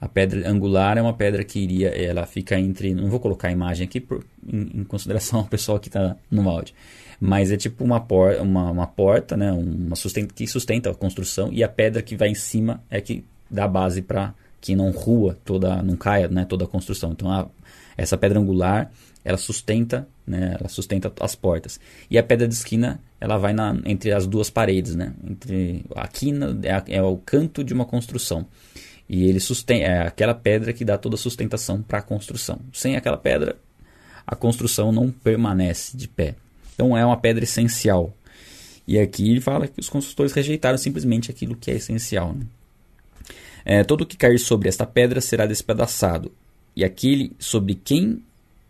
A 0.00 0.08
pedra 0.08 0.48
angular 0.48 0.98
é 0.98 1.02
uma 1.02 1.14
pedra 1.14 1.42
que 1.42 1.58
iria, 1.58 1.88
ela 1.88 2.26
fica 2.26 2.58
entre, 2.58 2.94
não 2.94 3.08
vou 3.08 3.18
colocar 3.18 3.48
a 3.48 3.52
imagem 3.52 3.86
aqui 3.86 3.98
por, 3.98 4.24
em, 4.46 4.80
em 4.80 4.84
consideração 4.84 5.40
ao 5.40 5.46
pessoal 5.46 5.80
que 5.80 5.88
está 5.88 6.16
no 6.30 6.48
áudio, 6.48 6.74
mas 7.18 7.50
é 7.50 7.56
tipo 7.56 7.82
uma, 7.82 7.98
por, 7.98 8.34
uma, 8.36 8.70
uma 8.70 8.86
porta, 8.86 9.36
né, 9.36 9.50
uma 9.52 9.96
sustenta, 9.96 10.34
que 10.34 10.46
sustenta 10.46 10.90
a 10.90 10.94
construção 10.94 11.50
e 11.50 11.64
a 11.64 11.68
pedra 11.68 12.02
que 12.02 12.14
vai 12.14 12.28
em 12.28 12.34
cima 12.34 12.82
é 12.90 13.00
que 13.00 13.24
dá 13.50 13.66
base 13.66 14.02
para 14.02 14.34
que 14.60 14.76
não 14.76 14.90
rua 14.90 15.38
toda, 15.44 15.82
não 15.82 15.96
caia, 15.96 16.28
né, 16.28 16.44
toda 16.44 16.64
a 16.64 16.68
construção. 16.68 17.12
Então 17.12 17.30
a, 17.30 17.48
essa 17.96 18.16
pedra 18.16 18.38
angular 18.38 18.90
ela 19.26 19.36
sustenta, 19.36 20.06
né, 20.24 20.56
ela 20.60 20.68
sustenta 20.68 21.12
as 21.20 21.34
portas. 21.34 21.80
E 22.08 22.16
a 22.16 22.22
pedra 22.22 22.46
de 22.46 22.54
esquina 22.54 23.00
ela 23.20 23.36
vai 23.36 23.52
na, 23.52 23.76
entre 23.84 24.12
as 24.12 24.24
duas 24.24 24.48
paredes, 24.48 24.94
né, 24.94 25.12
entre 25.28 25.84
a 25.96 26.06
quina 26.06 26.56
é, 26.62 26.96
é 26.96 27.02
o 27.02 27.16
canto 27.16 27.64
de 27.64 27.74
uma 27.74 27.84
construção. 27.84 28.46
E 29.08 29.28
ele 29.28 29.40
sustém, 29.40 29.82
é 29.82 30.02
aquela 30.02 30.32
pedra 30.32 30.72
que 30.72 30.84
dá 30.84 30.96
toda 30.96 31.16
a 31.16 31.18
sustentação 31.18 31.82
para 31.82 31.98
a 31.98 32.02
construção. 32.02 32.60
Sem 32.72 32.94
aquela 32.94 33.16
pedra, 33.16 33.56
a 34.24 34.36
construção 34.36 34.92
não 34.92 35.10
permanece 35.10 35.96
de 35.96 36.06
pé. 36.06 36.36
Então 36.74 36.96
é 36.96 37.04
uma 37.04 37.16
pedra 37.16 37.42
essencial. 37.42 38.14
E 38.86 38.96
aqui 38.96 39.28
ele 39.28 39.40
fala 39.40 39.66
que 39.66 39.80
os 39.80 39.88
construtores 39.88 40.32
rejeitaram 40.32 40.78
simplesmente 40.78 41.32
aquilo 41.32 41.56
que 41.56 41.70
é 41.72 41.74
essencial. 41.74 42.32
Né? 42.32 42.46
É, 43.64 43.82
todo 43.82 44.06
que 44.06 44.16
cair 44.16 44.38
sobre 44.38 44.68
esta 44.68 44.86
pedra 44.86 45.20
será 45.20 45.46
despedaçado, 45.46 46.30
e 46.76 46.84
aquele 46.84 47.32
sobre 47.38 47.74
quem 47.74 48.22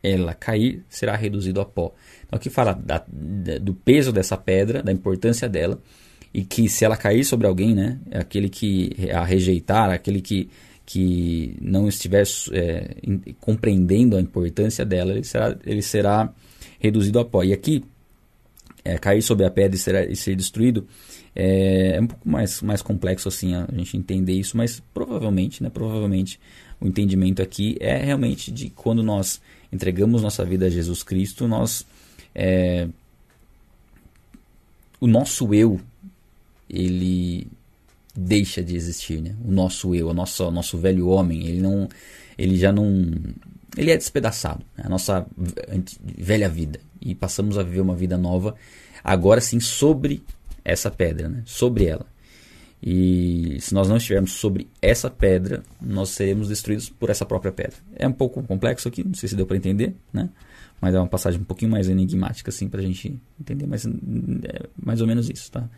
ela 0.02 0.32
cair 0.32 0.84
será 0.88 1.16
reduzido 1.16 1.60
a 1.60 1.64
pó. 1.64 1.92
Então 2.26 2.36
aqui 2.36 2.48
fala 2.48 2.72
da, 2.72 3.04
da, 3.08 3.58
do 3.58 3.74
peso 3.74 4.12
dessa 4.12 4.36
pedra, 4.36 4.82
da 4.82 4.92
importância 4.92 5.48
dela, 5.48 5.82
e 6.32 6.44
que 6.44 6.68
se 6.68 6.84
ela 6.84 6.96
cair 6.96 7.24
sobre 7.24 7.46
alguém, 7.46 7.74
né, 7.74 7.98
aquele 8.12 8.48
que 8.48 8.92
a 9.10 9.24
rejeitar, 9.24 9.90
aquele 9.90 10.20
que, 10.20 10.48
que 10.84 11.56
não 11.60 11.88
estiver 11.88 12.24
é, 12.52 12.96
compreendendo 13.40 14.16
a 14.16 14.20
importância 14.20 14.84
dela, 14.84 15.12
ele 15.12 15.24
será, 15.24 15.56
ele 15.64 15.82
será 15.82 16.32
reduzido 16.78 17.18
a 17.18 17.24
pó. 17.24 17.42
E 17.42 17.52
aqui, 17.52 17.82
é, 18.84 18.98
cair 18.98 19.22
sobre 19.22 19.44
a 19.44 19.50
pedra 19.50 19.74
e, 19.74 19.78
será, 19.78 20.04
e 20.04 20.14
ser 20.14 20.36
destruído, 20.36 20.86
é, 21.34 21.96
é, 21.96 22.00
um 22.00 22.06
pouco 22.06 22.28
mais, 22.28 22.62
mais 22.62 22.82
complexo 22.82 23.28
assim 23.28 23.54
a 23.54 23.66
gente 23.72 23.96
entender 23.96 24.32
isso, 24.32 24.56
mas 24.56 24.80
provavelmente, 24.94 25.62
né, 25.62 25.68
provavelmente 25.68 26.38
o 26.80 26.86
entendimento 26.86 27.42
aqui 27.42 27.76
é 27.80 27.96
realmente 27.96 28.50
de 28.50 28.70
quando 28.70 29.02
nós 29.02 29.40
entregamos 29.72 30.22
nossa 30.22 30.44
vida 30.44 30.66
a 30.66 30.70
Jesus 30.70 31.02
Cristo, 31.02 31.48
nós 31.48 31.86
é, 32.34 32.88
o 35.00 35.06
nosso 35.06 35.54
eu 35.54 35.80
ele 36.68 37.46
deixa 38.14 38.62
de 38.62 38.74
existir, 38.74 39.20
né? 39.20 39.34
O 39.44 39.50
nosso 39.50 39.94
eu, 39.94 40.08
o 40.08 40.14
nosso, 40.14 40.44
o 40.44 40.50
nosso 40.50 40.78
velho 40.78 41.08
homem, 41.08 41.46
ele 41.46 41.60
não, 41.60 41.88
ele 42.36 42.56
já 42.56 42.72
não, 42.72 43.12
ele 43.76 43.90
é 43.90 43.96
despedaçado, 43.96 44.64
né? 44.76 44.84
a 44.86 44.88
nossa 44.88 45.26
velha 46.00 46.48
vida 46.48 46.80
e 47.00 47.14
passamos 47.14 47.58
a 47.58 47.62
viver 47.62 47.80
uma 47.80 47.94
vida 47.94 48.16
nova, 48.16 48.54
agora 49.04 49.40
sim 49.40 49.60
sobre 49.60 50.22
essa 50.64 50.90
pedra, 50.90 51.28
né? 51.28 51.42
Sobre 51.44 51.84
ela. 51.84 52.06
E 52.82 53.58
se 53.60 53.72
nós 53.74 53.88
não 53.88 53.96
estivermos 53.96 54.32
sobre 54.32 54.68
essa 54.80 55.10
pedra, 55.10 55.62
nós 55.80 56.10
seremos 56.10 56.48
destruídos 56.48 56.88
por 56.88 57.10
essa 57.10 57.24
própria 57.24 57.50
pedra. 57.50 57.76
É 57.96 58.06
um 58.06 58.12
pouco 58.12 58.42
complexo 58.42 58.86
aqui, 58.88 59.02
não 59.02 59.14
sei 59.14 59.28
se 59.28 59.36
deu 59.36 59.46
para 59.46 59.56
entender, 59.56 59.94
né? 60.12 60.28
Mas 60.80 60.94
é 60.94 60.98
uma 60.98 61.08
passagem 61.08 61.40
um 61.40 61.44
pouquinho 61.44 61.70
mais 61.70 61.88
enigmática 61.88 62.50
assim 62.50 62.68
para 62.68 62.80
a 62.80 62.84
gente 62.84 63.18
entender, 63.40 63.66
mas 63.66 63.86
é 63.86 63.90
mais 64.80 65.00
ou 65.00 65.06
menos 65.06 65.30
isso, 65.30 65.50
tá? 65.50 65.68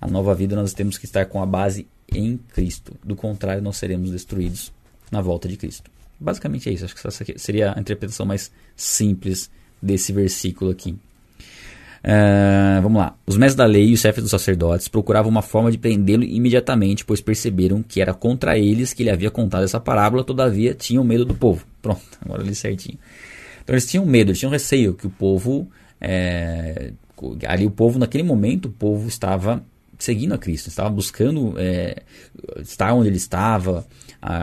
A 0.00 0.06
nova 0.06 0.34
vida 0.34 0.54
nós 0.54 0.72
temos 0.74 0.98
que 0.98 1.06
estar 1.06 1.26
com 1.26 1.42
a 1.42 1.46
base 1.46 1.88
em 2.12 2.36
Cristo. 2.36 2.94
Do 3.02 3.16
contrário, 3.16 3.62
nós 3.62 3.76
seremos 3.78 4.10
destruídos 4.10 4.72
na 5.10 5.20
volta 5.20 5.48
de 5.48 5.56
Cristo. 5.56 5.90
Basicamente 6.20 6.68
é 6.68 6.72
isso. 6.72 6.84
Acho 6.84 6.94
que 6.94 7.06
essa 7.06 7.24
seria 7.36 7.74
a 7.76 7.80
interpretação 7.80 8.24
mais 8.24 8.52
simples 8.76 9.50
desse 9.82 10.12
versículo 10.12 10.70
aqui. 10.70 10.96
Uh, 12.04 12.80
vamos 12.82 12.98
lá. 12.98 13.16
Os 13.26 13.36
mestres 13.36 13.56
da 13.56 13.64
lei 13.64 13.88
e 13.88 13.94
os 13.94 14.00
chefes 14.00 14.22
dos 14.22 14.30
sacerdotes 14.30 14.88
procuravam 14.88 15.30
uma 15.30 15.42
forma 15.42 15.70
de 15.70 15.78
prendê-lo 15.78 16.22
imediatamente, 16.22 17.04
pois 17.04 17.20
perceberam 17.20 17.82
que 17.82 18.00
era 18.00 18.14
contra 18.14 18.58
eles 18.58 18.92
que 18.92 19.02
ele 19.02 19.10
havia 19.10 19.30
contado 19.30 19.64
essa 19.64 19.80
parábola, 19.80 20.24
todavia 20.24 20.74
tinham 20.74 21.04
medo 21.04 21.24
do 21.24 21.34
povo. 21.34 21.66
Pronto, 21.82 22.00
agora 22.24 22.42
ali 22.42 22.54
certinho. 22.54 22.98
Então 23.62 23.74
eles 23.74 23.86
tinham 23.86 24.06
medo, 24.06 24.30
eles 24.30 24.38
tinham 24.38 24.50
receio 24.50 24.94
que 24.94 25.06
o 25.06 25.10
povo. 25.10 25.68
É, 26.00 26.92
ali 27.46 27.66
o 27.66 27.70
povo, 27.70 27.98
naquele 27.98 28.22
momento, 28.22 28.66
o 28.66 28.70
povo 28.70 29.08
estava 29.08 29.62
seguindo 29.98 30.32
a 30.32 30.38
Cristo, 30.38 30.68
estava 30.68 30.88
buscando 30.88 31.54
é, 31.58 32.02
estar 32.60 32.94
onde 32.94 33.08
ele 33.08 33.16
estava, 33.16 33.86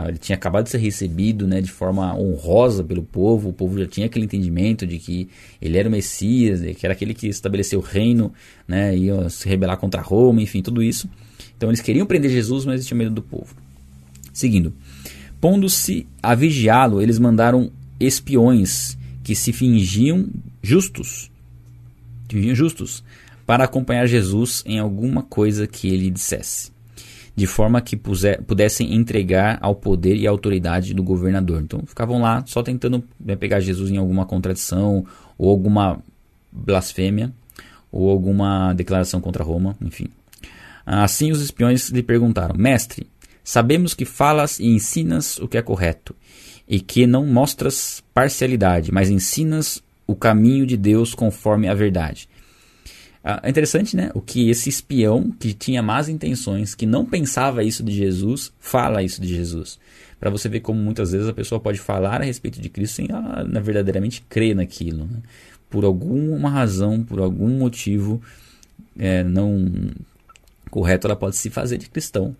ele 0.06 0.18
tinha 0.18 0.36
acabado 0.36 0.64
de 0.64 0.70
ser 0.70 0.78
recebido 0.78 1.46
né, 1.46 1.60
de 1.60 1.70
forma 1.70 2.14
honrosa 2.14 2.84
pelo 2.84 3.02
povo, 3.02 3.48
o 3.48 3.52
povo 3.52 3.78
já 3.78 3.86
tinha 3.86 4.06
aquele 4.06 4.26
entendimento 4.26 4.86
de 4.86 4.98
que 4.98 5.28
ele 5.60 5.78
era 5.78 5.88
o 5.88 5.92
Messias, 5.92 6.60
que 6.76 6.84
era 6.84 6.92
aquele 6.92 7.14
que 7.14 7.26
estabeleceu 7.26 7.80
o 7.80 7.82
reino, 7.82 8.32
né, 8.68 8.94
ia 8.96 9.30
se 9.30 9.48
rebelar 9.48 9.78
contra 9.78 10.02
Roma, 10.02 10.42
enfim, 10.42 10.60
tudo 10.60 10.82
isso. 10.82 11.08
Então 11.56 11.70
eles 11.70 11.80
queriam 11.80 12.06
prender 12.06 12.30
Jesus, 12.30 12.66
mas 12.66 12.74
eles 12.74 12.86
tinham 12.86 12.98
medo 12.98 13.14
do 13.14 13.22
povo. 13.22 13.54
Seguindo, 14.32 14.74
pondo-se 15.40 16.06
a 16.22 16.34
vigiá-lo, 16.34 17.00
eles 17.00 17.18
mandaram 17.18 17.72
espiões 17.98 18.96
que 19.24 19.34
se 19.34 19.52
fingiam 19.52 20.28
justos, 20.62 21.30
fingiam 22.28 22.54
justos, 22.54 23.02
para 23.46 23.64
acompanhar 23.64 24.06
Jesus 24.06 24.62
em 24.66 24.78
alguma 24.78 25.22
coisa 25.22 25.66
que 25.66 25.88
ele 25.88 26.10
dissesse, 26.10 26.72
de 27.34 27.46
forma 27.46 27.80
que 27.80 27.96
pudessem 27.96 28.94
entregar 28.94 29.58
ao 29.60 29.74
poder 29.74 30.16
e 30.16 30.26
autoridade 30.26 30.92
do 30.92 31.02
governador. 31.02 31.62
Então 31.62 31.80
ficavam 31.86 32.20
lá 32.20 32.42
só 32.46 32.62
tentando 32.62 33.04
né, 33.20 33.36
pegar 33.36 33.60
Jesus 33.60 33.90
em 33.90 33.98
alguma 33.98 34.26
contradição 34.26 35.06
ou 35.38 35.48
alguma 35.48 36.00
blasfêmia 36.50 37.32
ou 37.92 38.10
alguma 38.10 38.72
declaração 38.72 39.20
contra 39.20 39.44
Roma, 39.44 39.76
enfim. 39.80 40.08
Assim 40.84 41.30
os 41.30 41.40
espiões 41.40 41.88
lhe 41.90 42.02
perguntaram: 42.02 42.56
Mestre, 42.56 43.06
sabemos 43.44 43.94
que 43.94 44.04
falas 44.04 44.58
e 44.58 44.66
ensinas 44.66 45.38
o 45.38 45.46
que 45.46 45.56
é 45.56 45.62
correto, 45.62 46.14
e 46.68 46.80
que 46.80 47.06
não 47.06 47.24
mostras 47.24 48.02
parcialidade, 48.12 48.92
mas 48.92 49.08
ensinas 49.08 49.82
o 50.06 50.14
caminho 50.14 50.66
de 50.66 50.76
Deus 50.76 51.14
conforme 51.14 51.68
a 51.68 51.74
verdade. 51.74 52.28
Ah, 53.28 53.40
é 53.42 53.50
interessante, 53.50 53.96
né? 53.96 54.12
O 54.14 54.20
que 54.20 54.48
esse 54.48 54.68
espião 54.68 55.32
que 55.32 55.52
tinha 55.52 55.82
más 55.82 56.08
intenções, 56.08 56.76
que 56.76 56.86
não 56.86 57.04
pensava 57.04 57.64
isso 57.64 57.82
de 57.82 57.90
Jesus, 57.90 58.52
fala 58.60 59.02
isso 59.02 59.20
de 59.20 59.26
Jesus. 59.26 59.80
Para 60.20 60.30
você 60.30 60.48
ver 60.48 60.60
como 60.60 60.78
muitas 60.78 61.10
vezes 61.10 61.26
a 61.26 61.32
pessoa 61.32 61.60
pode 61.60 61.80
falar 61.80 62.22
a 62.22 62.24
respeito 62.24 62.60
de 62.60 62.68
Cristo 62.68 62.94
sem 62.94 63.08
ela, 63.10 63.42
na 63.42 63.58
verdadeiramente 63.58 64.24
crer 64.28 64.54
naquilo. 64.54 65.06
Né? 65.06 65.18
Por 65.68 65.84
alguma 65.84 66.48
razão, 66.48 67.02
por 67.02 67.18
algum 67.18 67.48
motivo 67.48 68.22
é, 68.96 69.24
não 69.24 69.90
correto, 70.70 71.08
ela 71.08 71.16
pode 71.16 71.34
se 71.34 71.50
fazer 71.50 71.78
de 71.78 71.90
cristão 71.90 72.36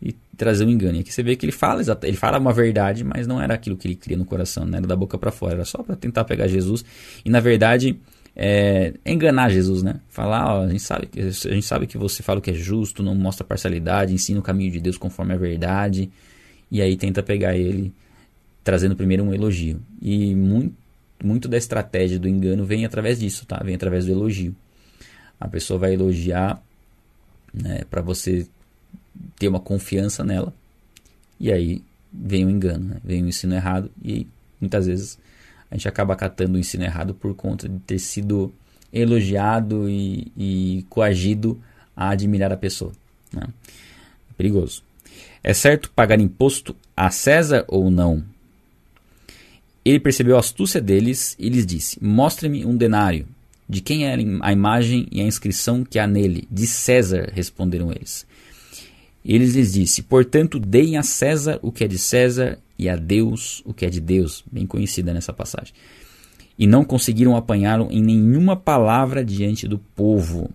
e 0.00 0.14
trazer 0.36 0.64
um 0.64 0.70
engano. 0.70 0.98
E 0.98 1.00
aqui 1.00 1.12
você 1.12 1.20
vê 1.20 1.34
que 1.34 1.46
ele 1.46 1.52
fala, 1.52 1.82
ele 2.04 2.16
fala 2.16 2.38
uma 2.38 2.52
verdade, 2.52 3.02
mas 3.02 3.26
não 3.26 3.42
era 3.42 3.54
aquilo 3.54 3.76
que 3.76 3.88
ele 3.88 3.96
cria 3.96 4.16
no 4.16 4.24
coração, 4.24 4.64
não 4.64 4.78
era 4.78 4.86
da 4.86 4.94
boca 4.94 5.18
para 5.18 5.32
fora, 5.32 5.54
era 5.54 5.64
só 5.64 5.82
para 5.82 5.96
tentar 5.96 6.22
pegar 6.22 6.46
Jesus. 6.46 6.84
E 7.24 7.28
na 7.28 7.40
verdade 7.40 7.98
é, 8.40 8.94
enganar 9.04 9.50
Jesus, 9.50 9.82
né? 9.82 9.96
Falar, 10.08 10.54
ó, 10.54 10.62
a 10.62 10.68
gente 10.68 10.82
sabe 10.82 11.06
que 11.08 11.20
a 11.20 11.30
gente 11.30 11.66
sabe 11.66 11.88
que 11.88 11.98
você 11.98 12.22
fala 12.22 12.38
o 12.38 12.42
que 12.42 12.52
é 12.52 12.54
justo, 12.54 13.02
não 13.02 13.12
mostra 13.12 13.44
parcialidade, 13.44 14.14
ensina 14.14 14.38
o 14.38 14.42
caminho 14.42 14.70
de 14.70 14.80
Deus 14.80 14.96
conforme 14.96 15.34
a 15.34 15.36
verdade, 15.36 16.08
e 16.70 16.80
aí 16.80 16.96
tenta 16.96 17.20
pegar 17.20 17.56
ele 17.56 17.92
trazendo 18.62 18.94
primeiro 18.94 19.24
um 19.24 19.34
elogio. 19.34 19.80
E 20.00 20.36
muito, 20.36 20.72
muito 21.22 21.48
da 21.48 21.56
estratégia 21.56 22.16
do 22.16 22.28
engano 22.28 22.64
vem 22.64 22.84
através 22.84 23.18
disso, 23.18 23.44
tá? 23.44 23.60
Vem 23.64 23.74
através 23.74 24.06
do 24.06 24.12
elogio. 24.12 24.54
A 25.40 25.48
pessoa 25.48 25.76
vai 25.76 25.94
elogiar, 25.94 26.62
né, 27.52 27.80
para 27.90 28.00
você 28.00 28.46
ter 29.36 29.48
uma 29.48 29.58
confiança 29.58 30.22
nela. 30.22 30.54
E 31.40 31.50
aí 31.50 31.82
vem 32.12 32.44
o 32.44 32.50
engano, 32.50 32.84
né? 32.84 32.96
vem 33.02 33.24
o 33.24 33.28
ensino 33.28 33.54
errado 33.54 33.90
e 34.02 34.28
muitas 34.60 34.86
vezes 34.86 35.18
a 35.70 35.74
gente 35.74 35.88
acaba 35.88 36.14
acatando 36.14 36.56
o 36.56 36.58
ensino 36.58 36.84
errado 36.84 37.14
por 37.14 37.34
conta 37.34 37.68
de 37.68 37.78
ter 37.80 37.98
sido 37.98 38.52
elogiado 38.92 39.88
e, 39.88 40.32
e 40.36 40.86
coagido 40.88 41.60
a 41.96 42.10
admirar 42.10 42.52
a 42.52 42.56
pessoa. 42.56 42.92
Né? 43.32 43.42
É 43.42 44.34
perigoso. 44.36 44.82
É 45.42 45.52
certo 45.52 45.90
pagar 45.90 46.20
imposto 46.20 46.74
a 46.96 47.10
César 47.10 47.64
ou 47.68 47.90
não? 47.90 48.24
Ele 49.84 50.00
percebeu 50.00 50.36
a 50.36 50.40
astúcia 50.40 50.80
deles 50.80 51.36
e 51.38 51.48
lhes 51.48 51.64
disse: 51.64 52.02
Mostre-me 52.02 52.64
um 52.64 52.76
denário. 52.76 53.26
De 53.68 53.82
quem 53.82 54.06
é 54.06 54.14
a 54.40 54.52
imagem 54.52 55.06
e 55.12 55.20
a 55.20 55.24
inscrição 55.24 55.84
que 55.84 55.98
há 55.98 56.06
nele? 56.06 56.48
De 56.50 56.66
César, 56.66 57.30
responderam 57.34 57.90
eles. 57.90 58.26
Eles 59.24 59.54
lhes 59.54 59.74
disse: 59.74 60.02
Portanto, 60.02 60.58
deem 60.58 60.96
a 60.96 61.02
César 61.02 61.58
o 61.60 61.70
que 61.70 61.84
é 61.84 61.88
de 61.88 61.98
César 61.98 62.58
e 62.78 62.88
a 62.88 62.96
Deus 62.96 63.62
o 63.66 63.74
que 63.74 63.84
é 63.84 63.90
de 63.90 64.00
Deus, 64.00 64.44
bem 64.50 64.66
conhecida 64.66 65.12
nessa 65.12 65.32
passagem. 65.32 65.74
E 66.58 66.66
não 66.66 66.84
conseguiram 66.84 67.36
apanhá-lo 67.36 67.88
em 67.90 68.02
nenhuma 68.02 68.56
palavra 68.56 69.24
diante 69.24 69.66
do 69.66 69.78
povo. 69.78 70.50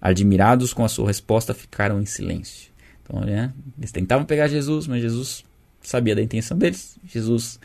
Admirados 0.00 0.72
com 0.72 0.84
a 0.84 0.88
sua 0.88 1.06
resposta, 1.06 1.54
ficaram 1.54 2.00
em 2.00 2.06
silêncio. 2.06 2.70
Então, 3.02 3.20
né, 3.20 3.52
eles 3.78 3.92
tentavam 3.92 4.24
pegar 4.24 4.48
Jesus, 4.48 4.86
mas 4.86 5.02
Jesus 5.02 5.44
sabia 5.80 6.14
da 6.14 6.22
intenção 6.22 6.56
deles. 6.56 6.98
Jesus 7.06 7.58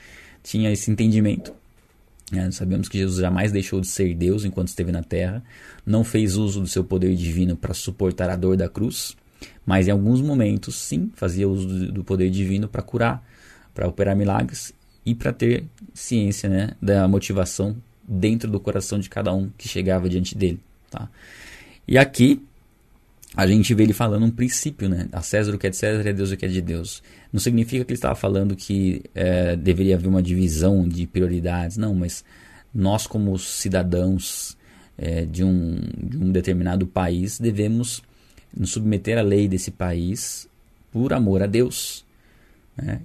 tinha 0.44 0.72
esse 0.72 0.90
entendimento. 0.92 1.54
É, 2.32 2.52
sabemos 2.52 2.90
que 2.90 2.98
Jesus 2.98 3.22
jamais 3.22 3.52
deixou 3.52 3.80
de 3.80 3.88
ser 3.88 4.14
Deus 4.14 4.44
enquanto 4.44 4.68
esteve 4.68 4.92
na 4.92 5.02
terra. 5.02 5.44
Não 5.86 6.04
fez 6.04 6.36
uso 6.36 6.62
do 6.62 6.68
seu 6.68 6.84
poder 6.84 7.16
divino 7.16 7.56
para 7.56 7.74
suportar 7.74 8.30
a 8.30 8.36
dor 8.36 8.58
da 8.58 8.68
cruz. 8.68 9.16
Mas 9.66 9.88
em 9.88 9.92
alguns 9.92 10.22
momentos, 10.22 10.76
sim, 10.76 11.12
fazia 11.16 11.48
uso 11.48 11.92
do 11.92 12.04
poder 12.04 12.30
divino 12.30 12.68
para 12.68 12.82
curar 12.82 13.24
para 13.78 13.88
operar 13.88 14.16
milagres 14.16 14.74
e 15.06 15.14
para 15.14 15.32
ter 15.32 15.64
ciência 15.94 16.50
né, 16.50 16.72
da 16.82 17.08
motivação 17.08 17.78
dentro 18.08 18.50
do 18.50 18.60
coração 18.60 18.98
de 18.98 19.08
cada 19.08 19.32
um 19.32 19.52
que 19.56 19.68
chegava 19.68 20.10
diante 20.10 20.36
dele. 20.36 20.60
Tá? 20.90 21.08
E 21.88 21.96
aqui 21.96 22.42
a 23.36 23.46
gente 23.46 23.72
vê 23.76 23.84
ele 23.84 23.94
falando 23.94 24.26
um 24.26 24.32
princípio, 24.32 24.90
né? 24.90 25.08
A 25.12 25.22
César 25.22 25.54
o 25.54 25.60
que 25.60 25.68
é 25.68 25.70
de 25.70 25.76
César 25.76 26.04
e 26.04 26.10
a 26.10 26.12
Deus 26.12 26.32
o 26.32 26.38
que 26.38 26.46
é 26.46 26.50
de 26.50 26.60
Deus. 26.60 27.04
Não 27.32 27.40
significa 27.40 27.86
que 27.86 27.92
ele 27.92 27.98
estava 27.98 28.16
falando 28.16 28.56
que 28.56 29.04
é, 29.14 29.56
deveria 29.56 29.96
haver 29.96 30.08
uma 30.08 30.24
divisão 30.24 30.88
de 30.88 31.06
prioridades, 31.06 31.78
não, 31.78 31.94
mas 31.94 32.26
nós, 32.74 33.06
como 33.06 33.38
cidadãos 33.38 34.58
é, 34.98 35.24
de, 35.24 35.44
um, 35.44 35.80
de 35.96 36.18
um 36.18 36.32
determinado 36.32 36.88
país, 36.88 37.40
devemos 37.40 38.02
nos 38.56 38.72
submeter 38.72 39.20
à 39.20 39.22
lei 39.22 39.48
desse 39.48 39.70
país 39.70 40.50
por 40.92 41.14
amor 41.14 41.44
a 41.44 41.46
Deus. 41.46 42.04
Né? 42.76 43.02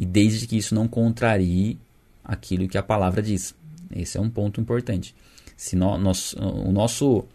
E 0.00 0.06
desde 0.06 0.46
que 0.46 0.56
isso 0.56 0.74
não 0.74 0.88
contrarie 0.88 1.78
aquilo 2.24 2.66
que 2.66 2.78
a 2.78 2.82
palavra 2.82 3.20
diz. 3.20 3.54
Esse 3.94 4.16
é 4.16 4.20
um 4.20 4.30
ponto 4.30 4.58
importante. 4.58 5.14
Se 5.58 5.76
no, 5.76 5.98
nós, 5.98 6.32
o 6.32 6.72
nosso 6.72 7.26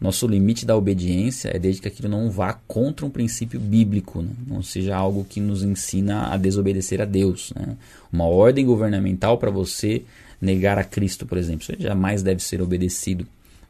nosso 0.00 0.26
limite 0.26 0.66
da 0.66 0.76
obediência 0.76 1.48
é 1.54 1.58
desde 1.60 1.80
que 1.80 1.86
aquilo 1.86 2.08
não 2.08 2.28
vá 2.28 2.54
contra 2.66 3.06
um 3.06 3.10
princípio 3.10 3.60
bíblico, 3.60 4.20
né? 4.20 4.30
não 4.48 4.60
seja 4.60 4.96
algo 4.96 5.24
que 5.24 5.40
nos 5.40 5.62
ensina 5.62 6.32
a 6.32 6.36
desobedecer 6.36 7.00
a 7.00 7.04
Deus. 7.04 7.52
Né? 7.54 7.76
Uma 8.12 8.24
ordem 8.24 8.66
governamental 8.66 9.38
para 9.38 9.50
você 9.50 10.02
negar 10.40 10.76
a 10.76 10.82
Cristo, 10.82 11.24
por 11.24 11.38
exemplo, 11.38 11.64
jamais 11.78 12.20
deve 12.20 12.42
ser 12.42 12.60
obedecido. 12.60 13.26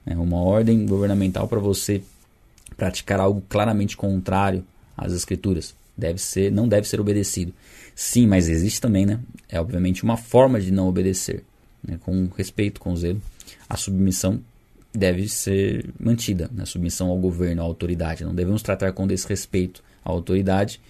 Né? 0.07 0.17
Uma 0.17 0.39
ordem 0.39 0.87
governamental 0.87 1.47
para 1.47 1.61
você 1.61 2.03
praticar 2.79 3.21
algo 3.21 3.43
claramente 3.47 3.95
contrário 3.95 4.65
às 4.97 5.13
Escrituras 5.13 5.75
deve 5.97 6.19
ser, 6.19 6.51
não 6.51 6.67
deve 6.67 6.89
ser 6.89 7.01
obedecido. 7.01 7.53
Sim, 7.95 8.27
mas 8.27 8.49
existe 8.49 8.81
também, 8.81 9.07
né? 9.07 9.21
É 9.49 9.61
obviamente 9.61 10.03
uma 10.03 10.17
forma 10.17 10.61
de 10.61 10.71
não 10.71 10.89
obedecer, 10.89 11.45
né? 11.87 11.99
com 12.01 12.29
respeito, 12.37 12.81
com 12.81 12.95
zelo. 12.97 13.21
A 13.69 13.77
submissão 13.77 14.41
deve 14.93 15.29
ser 15.29 15.89
mantida, 15.99 16.51
né? 16.53 16.65
submissão 16.65 17.09
ao 17.09 17.19
governo, 17.19 17.63
à 17.63 17.65
autoridade. 17.65 18.25
Não 18.25 18.35
devemos 18.35 18.63
tratar 18.63 18.93
com 18.93 19.07
desrespeito 19.07 19.83
à 20.05 20.11
autoridade, 20.11 20.81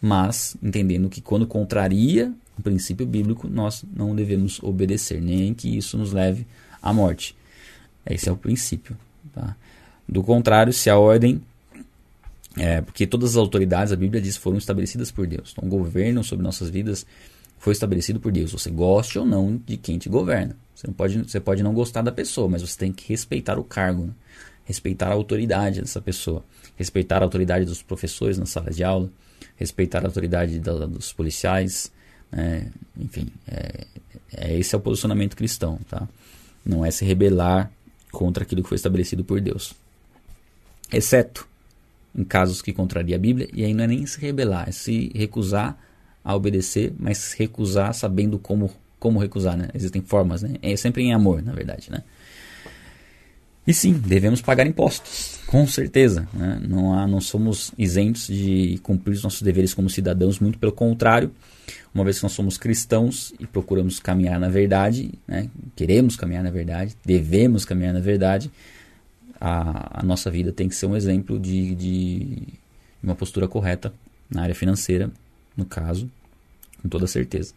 mas 0.00 0.56
entendendo 0.62 1.08
que 1.08 1.20
quando 1.20 1.46
contraria 1.46 2.32
o 2.58 2.62
princípio 2.62 3.06
bíblico, 3.06 3.48
nós 3.48 3.84
não 3.94 4.14
devemos 4.14 4.60
obedecer, 4.62 5.20
nem 5.20 5.54
que 5.54 5.76
isso 5.76 5.96
nos 5.96 6.12
leve 6.12 6.46
à 6.82 6.92
morte. 6.92 7.36
Esse 8.04 8.28
é 8.28 8.32
o 8.32 8.36
princípio. 8.36 8.96
Tá? 9.32 9.56
Do 10.08 10.22
contrário, 10.22 10.72
se 10.72 10.90
a 10.90 10.98
ordem. 10.98 11.40
É, 12.56 12.80
porque 12.80 13.06
todas 13.06 13.30
as 13.30 13.36
autoridades, 13.36 13.92
a 13.92 13.96
Bíblia 13.96 14.20
diz, 14.20 14.36
foram 14.36 14.58
estabelecidas 14.58 15.10
por 15.10 15.26
Deus. 15.26 15.52
Então, 15.52 15.68
o 15.68 15.70
governo 15.70 16.24
sobre 16.24 16.42
nossas 16.42 16.70
vidas 16.70 17.06
foi 17.58 17.72
estabelecido 17.72 18.20
por 18.20 18.32
Deus. 18.32 18.52
Você 18.52 18.70
goste 18.70 19.18
ou 19.18 19.26
não 19.26 19.60
de 19.64 19.76
quem 19.76 19.98
te 19.98 20.08
governa. 20.08 20.56
Você, 20.74 20.86
não 20.86 20.94
pode, 20.94 21.18
você 21.18 21.40
pode 21.40 21.62
não 21.62 21.74
gostar 21.74 22.02
da 22.02 22.12
pessoa, 22.12 22.48
mas 22.48 22.62
você 22.62 22.78
tem 22.78 22.92
que 22.92 23.08
respeitar 23.08 23.58
o 23.58 23.64
cargo, 23.64 24.06
né? 24.06 24.12
respeitar 24.64 25.08
a 25.08 25.14
autoridade 25.14 25.80
dessa 25.80 26.00
pessoa, 26.00 26.44
respeitar 26.76 27.22
a 27.22 27.24
autoridade 27.24 27.64
dos 27.64 27.82
professores 27.82 28.38
na 28.38 28.46
sala 28.46 28.70
de 28.70 28.84
aula, 28.84 29.10
respeitar 29.56 30.04
a 30.04 30.06
autoridade 30.06 30.58
da, 30.60 30.86
dos 30.86 31.12
policiais, 31.12 31.90
né? 32.30 32.70
enfim, 32.96 33.28
é, 33.46 33.86
é, 34.32 34.58
esse 34.58 34.74
é 34.74 34.78
o 34.78 34.80
posicionamento 34.80 35.36
cristão, 35.36 35.78
tá? 35.88 36.06
Não 36.64 36.84
é 36.84 36.90
se 36.90 37.04
rebelar 37.04 37.72
contra 38.12 38.44
aquilo 38.44 38.62
que 38.62 38.68
foi 38.68 38.76
estabelecido 38.76 39.24
por 39.24 39.40
Deus, 39.40 39.72
exceto 40.92 41.48
em 42.14 42.24
casos 42.24 42.62
que 42.62 42.72
contraria 42.72 43.16
a 43.16 43.18
Bíblia, 43.18 43.48
e 43.52 43.64
aí 43.64 43.74
não 43.74 43.84
é 43.84 43.86
nem 43.86 44.06
se 44.06 44.20
rebelar, 44.20 44.68
é 44.68 44.72
se 44.72 45.10
recusar 45.14 45.78
a 46.24 46.34
obedecer, 46.34 46.92
mas 46.98 47.32
recusar 47.32 47.94
sabendo 47.94 48.38
como 48.38 48.70
como 48.98 49.20
recusar, 49.20 49.56
né? 49.56 49.68
Existem 49.74 50.02
formas, 50.02 50.42
né? 50.42 50.56
É 50.60 50.74
sempre 50.76 51.04
em 51.04 51.14
amor, 51.14 51.40
na 51.40 51.52
verdade, 51.52 51.90
né? 51.90 52.02
E 53.68 53.74
sim, 53.74 53.92
devemos 53.92 54.40
pagar 54.40 54.66
impostos, 54.66 55.40
com 55.46 55.66
certeza. 55.66 56.26
Né? 56.32 56.58
Não, 56.66 56.94
há, 56.94 57.06
não 57.06 57.20
somos 57.20 57.70
isentos 57.76 58.26
de 58.26 58.80
cumprir 58.82 59.12
os 59.12 59.22
nossos 59.22 59.42
deveres 59.42 59.74
como 59.74 59.90
cidadãos, 59.90 60.40
muito 60.40 60.58
pelo 60.58 60.72
contrário. 60.72 61.30
Uma 61.94 62.02
vez 62.02 62.16
que 62.16 62.22
nós 62.22 62.32
somos 62.32 62.56
cristãos 62.56 63.34
e 63.38 63.46
procuramos 63.46 64.00
caminhar 64.00 64.40
na 64.40 64.48
verdade, 64.48 65.12
né? 65.26 65.50
queremos 65.76 66.16
caminhar 66.16 66.42
na 66.42 66.50
verdade, 66.50 66.96
devemos 67.04 67.66
caminhar 67.66 67.92
na 67.92 68.00
verdade, 68.00 68.50
a, 69.40 70.00
a 70.00 70.02
nossa 70.02 70.30
vida 70.30 70.52
tem 70.52 70.68
que 70.68 70.74
ser 70.74 70.86
um 70.86 70.96
exemplo 70.96 71.38
de, 71.38 71.74
de 71.74 72.38
uma 73.02 73.14
postura 73.14 73.46
correta 73.46 73.92
na 74.28 74.42
área 74.42 74.54
financeira, 74.54 75.10
no 75.56 75.64
caso, 75.64 76.10
com 76.82 76.88
toda 76.88 77.06
certeza. 77.06 77.54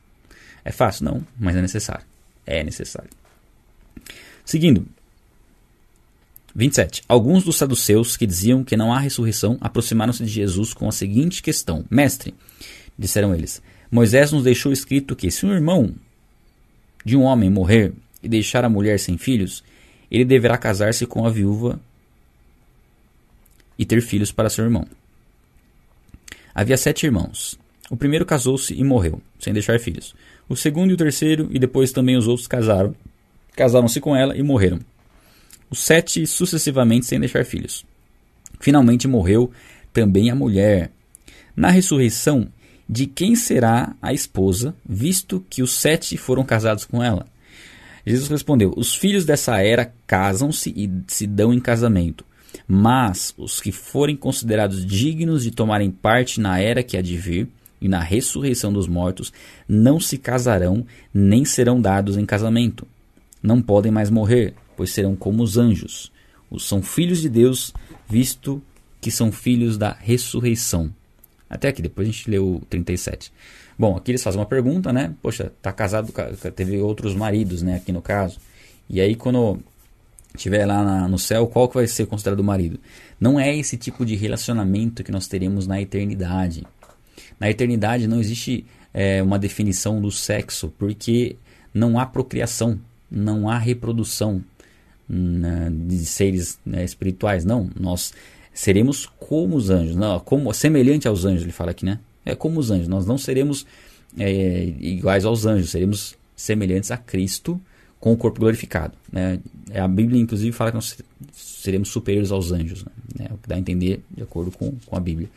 É 0.63 0.71
fácil? 0.71 1.05
Não, 1.05 1.25
mas 1.39 1.55
é 1.55 1.61
necessário. 1.61 2.05
É 2.45 2.63
necessário. 2.63 3.09
Seguindo. 4.45 4.85
27. 6.53 7.03
Alguns 7.07 7.43
dos 7.43 7.55
saduceus 7.55 8.17
que 8.17 8.27
diziam 8.27 8.63
que 8.63 8.75
não 8.75 8.93
há 8.93 8.99
ressurreição 8.99 9.57
aproximaram-se 9.61 10.23
de 10.23 10.29
Jesus 10.29 10.73
com 10.73 10.87
a 10.87 10.91
seguinte 10.91 11.41
questão: 11.41 11.85
Mestre, 11.89 12.35
disseram 12.97 13.33
eles, 13.33 13.61
Moisés 13.89 14.31
nos 14.31 14.43
deixou 14.43 14.71
escrito 14.71 15.15
que 15.15 15.31
se 15.31 15.45
um 15.45 15.53
irmão 15.53 15.93
de 17.05 17.15
um 17.15 17.23
homem 17.23 17.49
morrer 17.49 17.93
e 18.21 18.27
deixar 18.27 18.65
a 18.65 18.69
mulher 18.69 18.99
sem 18.99 19.17
filhos, 19.17 19.63
ele 20.11 20.25
deverá 20.25 20.57
casar-se 20.57 21.05
com 21.05 21.25
a 21.25 21.29
viúva 21.29 21.79
e 23.79 23.85
ter 23.85 24.01
filhos 24.01 24.31
para 24.31 24.49
seu 24.49 24.65
irmão. 24.65 24.85
Havia 26.53 26.77
sete 26.77 27.05
irmãos. 27.05 27.57
O 27.89 27.95
primeiro 27.95 28.25
casou-se 28.25 28.73
e 28.73 28.83
morreu, 28.83 29.21
sem 29.39 29.53
deixar 29.53 29.79
filhos. 29.79 30.13
O 30.47 30.55
segundo 30.55 30.91
e 30.91 30.93
o 30.93 30.97
terceiro, 30.97 31.47
e 31.51 31.57
depois 31.57 31.91
também 31.91 32.17
os 32.17 32.27
outros 32.27 32.47
casaram. 32.47 32.93
Casaram-se 33.55 33.99
com 34.01 34.15
ela 34.15 34.35
e 34.35 34.43
morreram. 34.43 34.79
Os 35.69 35.79
sete 35.79 36.27
sucessivamente 36.27 37.05
sem 37.05 37.19
deixar 37.19 37.45
filhos. 37.45 37.85
Finalmente 38.59 39.07
morreu 39.07 39.51
também 39.93 40.29
a 40.29 40.35
mulher. 40.35 40.91
Na 41.55 41.69
ressurreição, 41.69 42.49
de 42.87 43.05
quem 43.05 43.35
será 43.35 43.95
a 44.01 44.13
esposa, 44.13 44.75
visto 44.85 45.45
que 45.49 45.63
os 45.63 45.73
sete 45.79 46.17
foram 46.17 46.43
casados 46.43 46.83
com 46.83 47.01
ela? 47.01 47.25
Jesus 48.05 48.29
respondeu: 48.29 48.73
Os 48.75 48.95
filhos 48.95 49.25
dessa 49.25 49.61
era 49.61 49.93
casam-se 50.07 50.73
e 50.75 50.89
se 51.07 51.27
dão 51.27 51.53
em 51.53 51.59
casamento. 51.59 52.25
Mas 52.67 53.33
os 53.37 53.59
que 53.59 53.71
forem 53.71 54.15
considerados 54.15 54.85
dignos 54.85 55.43
de 55.43 55.51
tomarem 55.51 55.91
parte 55.91 56.39
na 56.39 56.59
era 56.59 56.83
que 56.83 56.97
há 56.97 57.01
de 57.01 57.17
vir, 57.17 57.47
e 57.81 57.87
na 57.87 57.99
ressurreição 57.99 58.71
dos 58.71 58.87
mortos 58.87 59.33
não 59.67 59.99
se 59.99 60.17
casarão 60.17 60.85
nem 61.13 61.43
serão 61.43 61.81
dados 61.81 62.15
em 62.15 62.25
casamento. 62.25 62.87
Não 63.41 63.61
podem 63.61 63.91
mais 63.91 64.09
morrer, 64.09 64.53
pois 64.77 64.91
serão 64.91 65.15
como 65.15 65.41
os 65.41 65.57
anjos. 65.57 66.11
Os 66.49 66.67
são 66.67 66.81
filhos 66.81 67.21
de 67.21 67.29
Deus, 67.29 67.73
visto 68.07 68.61
que 68.99 69.09
são 69.09 69.31
filhos 69.31 69.77
da 69.77 69.93
ressurreição. 69.93 70.93
Até 71.49 71.69
aqui, 71.69 71.81
depois 71.81 72.07
a 72.07 72.11
gente 72.11 72.29
lê 72.29 72.37
o 72.37 72.61
37. 72.69 73.33
Bom, 73.81 73.97
aqui 73.97 74.11
eles 74.11 74.21
fazem 74.21 74.39
uma 74.39 74.45
pergunta, 74.45 74.93
né? 74.93 75.15
Poxa, 75.23 75.51
tá 75.59 75.73
casado, 75.73 76.13
teve 76.55 76.79
outros 76.81 77.15
maridos, 77.15 77.63
né? 77.63 77.77
Aqui 77.77 77.91
no 77.91 77.99
caso. 77.99 78.39
E 78.87 79.01
aí, 79.01 79.15
quando 79.15 79.57
estiver 80.35 80.67
lá 80.67 80.83
na, 80.83 81.07
no 81.07 81.17
céu, 81.17 81.47
qual 81.47 81.67
que 81.67 81.73
vai 81.73 81.87
ser 81.87 82.05
considerado 82.05 82.41
o 82.41 82.43
marido? 82.43 82.79
Não 83.19 83.39
é 83.39 83.57
esse 83.57 83.77
tipo 83.77 84.05
de 84.05 84.15
relacionamento 84.15 85.03
que 85.03 85.11
nós 85.11 85.27
teremos 85.27 85.65
na 85.65 85.81
eternidade. 85.81 86.63
Na 87.39 87.49
eternidade 87.49 88.05
não 88.05 88.19
existe 88.19 88.67
é, 88.93 89.23
uma 89.23 89.39
definição 89.39 89.99
do 89.99 90.11
sexo, 90.11 90.71
porque 90.77 91.35
não 91.73 91.97
há 91.97 92.05
procriação, 92.05 92.79
não 93.09 93.49
há 93.49 93.57
reprodução 93.57 94.43
né, 95.09 95.71
de 95.87 96.05
seres 96.05 96.59
né, 96.63 96.85
espirituais. 96.85 97.43
Não, 97.43 97.67
nós 97.75 98.13
seremos 98.53 99.07
como 99.17 99.55
os 99.55 99.71
anjos, 99.71 99.95
não, 99.95 100.19
como 100.19 100.53
semelhante 100.53 101.07
aos 101.07 101.25
anjos, 101.25 101.41
ele 101.41 101.51
fala 101.51 101.71
aqui, 101.71 101.83
né? 101.83 101.97
É 102.25 102.35
como 102.35 102.59
os 102.59 102.71
anjos. 102.71 102.87
Nós 102.87 103.05
não 103.05 103.17
seremos 103.17 103.65
é, 104.17 104.63
iguais 104.79 105.25
aos 105.25 105.45
anjos, 105.45 105.71
seremos 105.71 106.15
semelhantes 106.35 106.91
a 106.91 106.97
Cristo 106.97 107.59
com 107.99 108.11
o 108.11 108.17
corpo 108.17 108.39
glorificado. 108.39 108.93
Né? 109.11 109.39
A 109.73 109.87
Bíblia, 109.87 110.19
inclusive, 110.19 110.51
fala 110.51 110.71
que 110.71 110.75
nós 110.75 110.97
seremos 111.33 111.89
superiores 111.89 112.31
aos 112.31 112.51
anjos. 112.51 112.83
Né? 113.15 113.27
É 113.29 113.33
o 113.33 113.37
que 113.37 113.47
dá 113.47 113.55
a 113.55 113.59
entender 113.59 114.03
de 114.09 114.23
acordo 114.23 114.51
com, 114.51 114.73
com 114.85 114.97
a 114.97 114.99
Bíblia. 114.99 115.29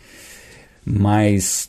Mas 0.85 1.69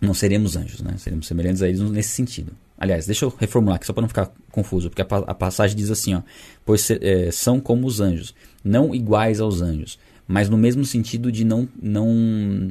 não 0.00 0.14
seremos 0.14 0.56
anjos, 0.56 0.80
né? 0.80 0.94
Seremos 0.96 1.26
semelhantes 1.26 1.62
a 1.62 1.68
eles 1.68 1.80
nesse 1.80 2.10
sentido. 2.10 2.52
Aliás, 2.78 3.04
deixa 3.04 3.26
eu 3.26 3.34
reformular 3.38 3.76
aqui 3.76 3.86
só 3.86 3.92
para 3.92 4.00
não 4.00 4.08
ficar 4.08 4.32
confuso, 4.50 4.88
porque 4.88 5.02
a, 5.02 5.04
a, 5.04 5.34
passagem 5.34 5.76
diz 5.76 5.90
assim, 5.90 6.14
ó, 6.14 6.22
pois 6.64 6.90
é, 6.90 7.30
são 7.30 7.60
como 7.60 7.86
os 7.86 8.00
anjos, 8.00 8.34
não 8.64 8.94
iguais 8.94 9.38
aos 9.38 9.60
anjos, 9.60 9.98
mas 10.26 10.48
no 10.48 10.56
mesmo 10.56 10.82
sentido 10.86 11.30
de 11.30 11.44
não 11.44 11.68
não 11.80 12.70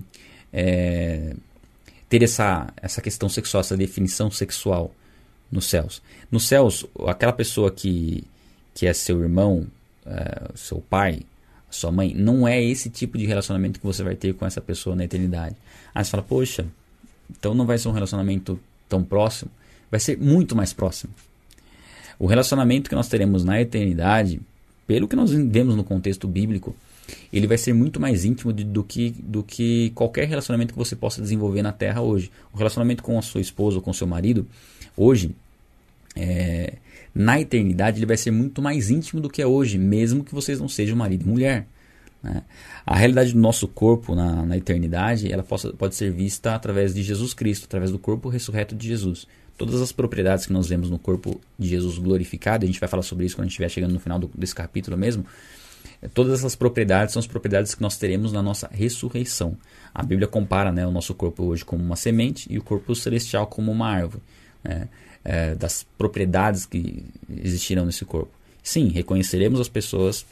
é, 0.51 1.35
ter 2.09 2.23
essa 2.23 2.73
essa 2.77 3.01
questão 3.01 3.29
sexual, 3.29 3.61
essa 3.61 3.77
definição 3.77 4.29
sexual 4.31 4.93
nos 5.51 5.65
céus. 5.65 6.01
Nos 6.31 6.47
céus, 6.47 6.85
aquela 7.07 7.31
pessoa 7.33 7.71
que 7.71 8.23
que 8.73 8.87
é 8.87 8.93
seu 8.93 9.21
irmão, 9.21 9.67
é, 10.05 10.49
seu 10.55 10.81
pai, 10.89 11.21
sua 11.69 11.91
mãe, 11.91 12.13
não 12.15 12.47
é 12.47 12.61
esse 12.61 12.89
tipo 12.89 13.17
de 13.17 13.25
relacionamento 13.25 13.79
que 13.79 13.85
você 13.85 14.03
vai 14.03 14.15
ter 14.15 14.33
com 14.33 14.45
essa 14.45 14.59
pessoa 14.59 14.95
na 14.95 15.03
eternidade. 15.03 15.55
Aí 15.93 16.03
você 16.03 16.11
fala, 16.11 16.23
poxa, 16.23 16.65
então 17.29 17.53
não 17.53 17.65
vai 17.65 17.77
ser 17.77 17.89
um 17.89 17.91
relacionamento 17.91 18.59
tão 18.87 19.03
próximo, 19.03 19.51
vai 19.91 19.99
ser 19.99 20.17
muito 20.17 20.55
mais 20.55 20.73
próximo. 20.73 21.13
O 22.17 22.25
relacionamento 22.25 22.89
que 22.89 22.95
nós 22.95 23.07
teremos 23.07 23.43
na 23.43 23.61
eternidade, 23.61 24.41
pelo 24.87 25.07
que 25.07 25.15
nós 25.15 25.31
vemos 25.31 25.75
no 25.75 25.83
contexto 25.83 26.27
bíblico, 26.27 26.75
ele 27.31 27.47
vai 27.47 27.57
ser 27.57 27.73
muito 27.73 27.99
mais 27.99 28.25
íntimo 28.25 28.51
de, 28.51 28.63
do, 28.63 28.83
que, 28.83 29.11
do 29.19 29.43
que 29.43 29.91
qualquer 29.91 30.27
relacionamento 30.27 30.73
que 30.73 30.79
você 30.79 30.95
possa 30.95 31.21
desenvolver 31.21 31.61
na 31.61 31.71
Terra 31.71 32.01
hoje. 32.01 32.31
O 32.53 32.57
relacionamento 32.57 33.03
com 33.03 33.17
a 33.17 33.21
sua 33.21 33.41
esposa 33.41 33.77
ou 33.77 33.81
com 33.81 33.91
o 33.91 33.93
seu 33.93 34.07
marido, 34.07 34.47
hoje, 34.95 35.35
é, 36.15 36.73
na 37.13 37.39
eternidade, 37.39 37.99
ele 37.99 38.05
vai 38.05 38.17
ser 38.17 38.31
muito 38.31 38.61
mais 38.61 38.89
íntimo 38.89 39.21
do 39.21 39.29
que 39.29 39.41
é 39.41 39.47
hoje, 39.47 39.77
mesmo 39.77 40.23
que 40.23 40.33
vocês 40.33 40.59
não 40.59 40.67
sejam 40.67 40.95
marido 40.95 41.25
e 41.25 41.27
mulher. 41.27 41.65
Né? 42.21 42.43
A 42.85 42.95
realidade 42.95 43.33
do 43.33 43.39
nosso 43.39 43.67
corpo 43.67 44.13
na, 44.13 44.45
na 44.45 44.57
eternidade 44.57 45.31
ela 45.31 45.43
possa, 45.43 45.71
pode 45.73 45.95
ser 45.95 46.11
vista 46.11 46.53
através 46.53 46.93
de 46.93 47.01
Jesus 47.01 47.33
Cristo, 47.33 47.65
através 47.65 47.91
do 47.91 47.99
corpo 47.99 48.29
ressurreto 48.29 48.75
de 48.75 48.87
Jesus. 48.87 49.27
Todas 49.57 49.81
as 49.81 49.91
propriedades 49.91 50.45
que 50.45 50.53
nós 50.53 50.67
vemos 50.67 50.89
no 50.89 50.97
corpo 50.97 51.39
de 51.57 51.67
Jesus 51.67 51.97
glorificado, 51.97 52.63
a 52.63 52.67
gente 52.67 52.79
vai 52.79 52.87
falar 52.87 53.03
sobre 53.03 53.25
isso 53.25 53.35
quando 53.35 53.43
a 53.43 53.45
gente 53.45 53.51
estiver 53.51 53.69
chegando 53.69 53.93
no 53.93 53.99
final 53.99 54.17
do, 54.17 54.29
desse 54.33 54.55
capítulo 54.55 54.97
mesmo. 54.97 55.25
É, 56.01 56.07
todas 56.07 56.39
essas 56.39 56.55
propriedades 56.55 57.13
são 57.13 57.19
as 57.19 57.27
propriedades 57.27 57.75
que 57.75 57.81
nós 57.81 57.97
teremos 57.97 58.31
na 58.31 58.41
nossa 58.41 58.69
ressurreição. 58.71 59.57
A 59.93 60.03
Bíblia 60.03 60.27
compara 60.27 60.71
né, 60.71 60.85
o 60.85 60.91
nosso 60.91 61.13
corpo 61.13 61.43
hoje 61.43 61.65
como 61.65 61.83
uma 61.83 61.95
semente 61.95 62.47
e 62.51 62.57
o 62.57 62.63
corpo 62.63 62.95
celestial 62.95 63.47
como 63.47 63.71
uma 63.71 63.87
árvore. 63.87 64.23
Né, 64.63 64.87
é, 65.23 65.55
das 65.55 65.85
propriedades 65.97 66.65
que 66.65 67.03
existirão 67.29 67.85
nesse 67.85 68.05
corpo. 68.05 68.31
Sim, 68.63 68.89
reconheceremos 68.89 69.59
as 69.59 69.69
pessoas 69.69 70.25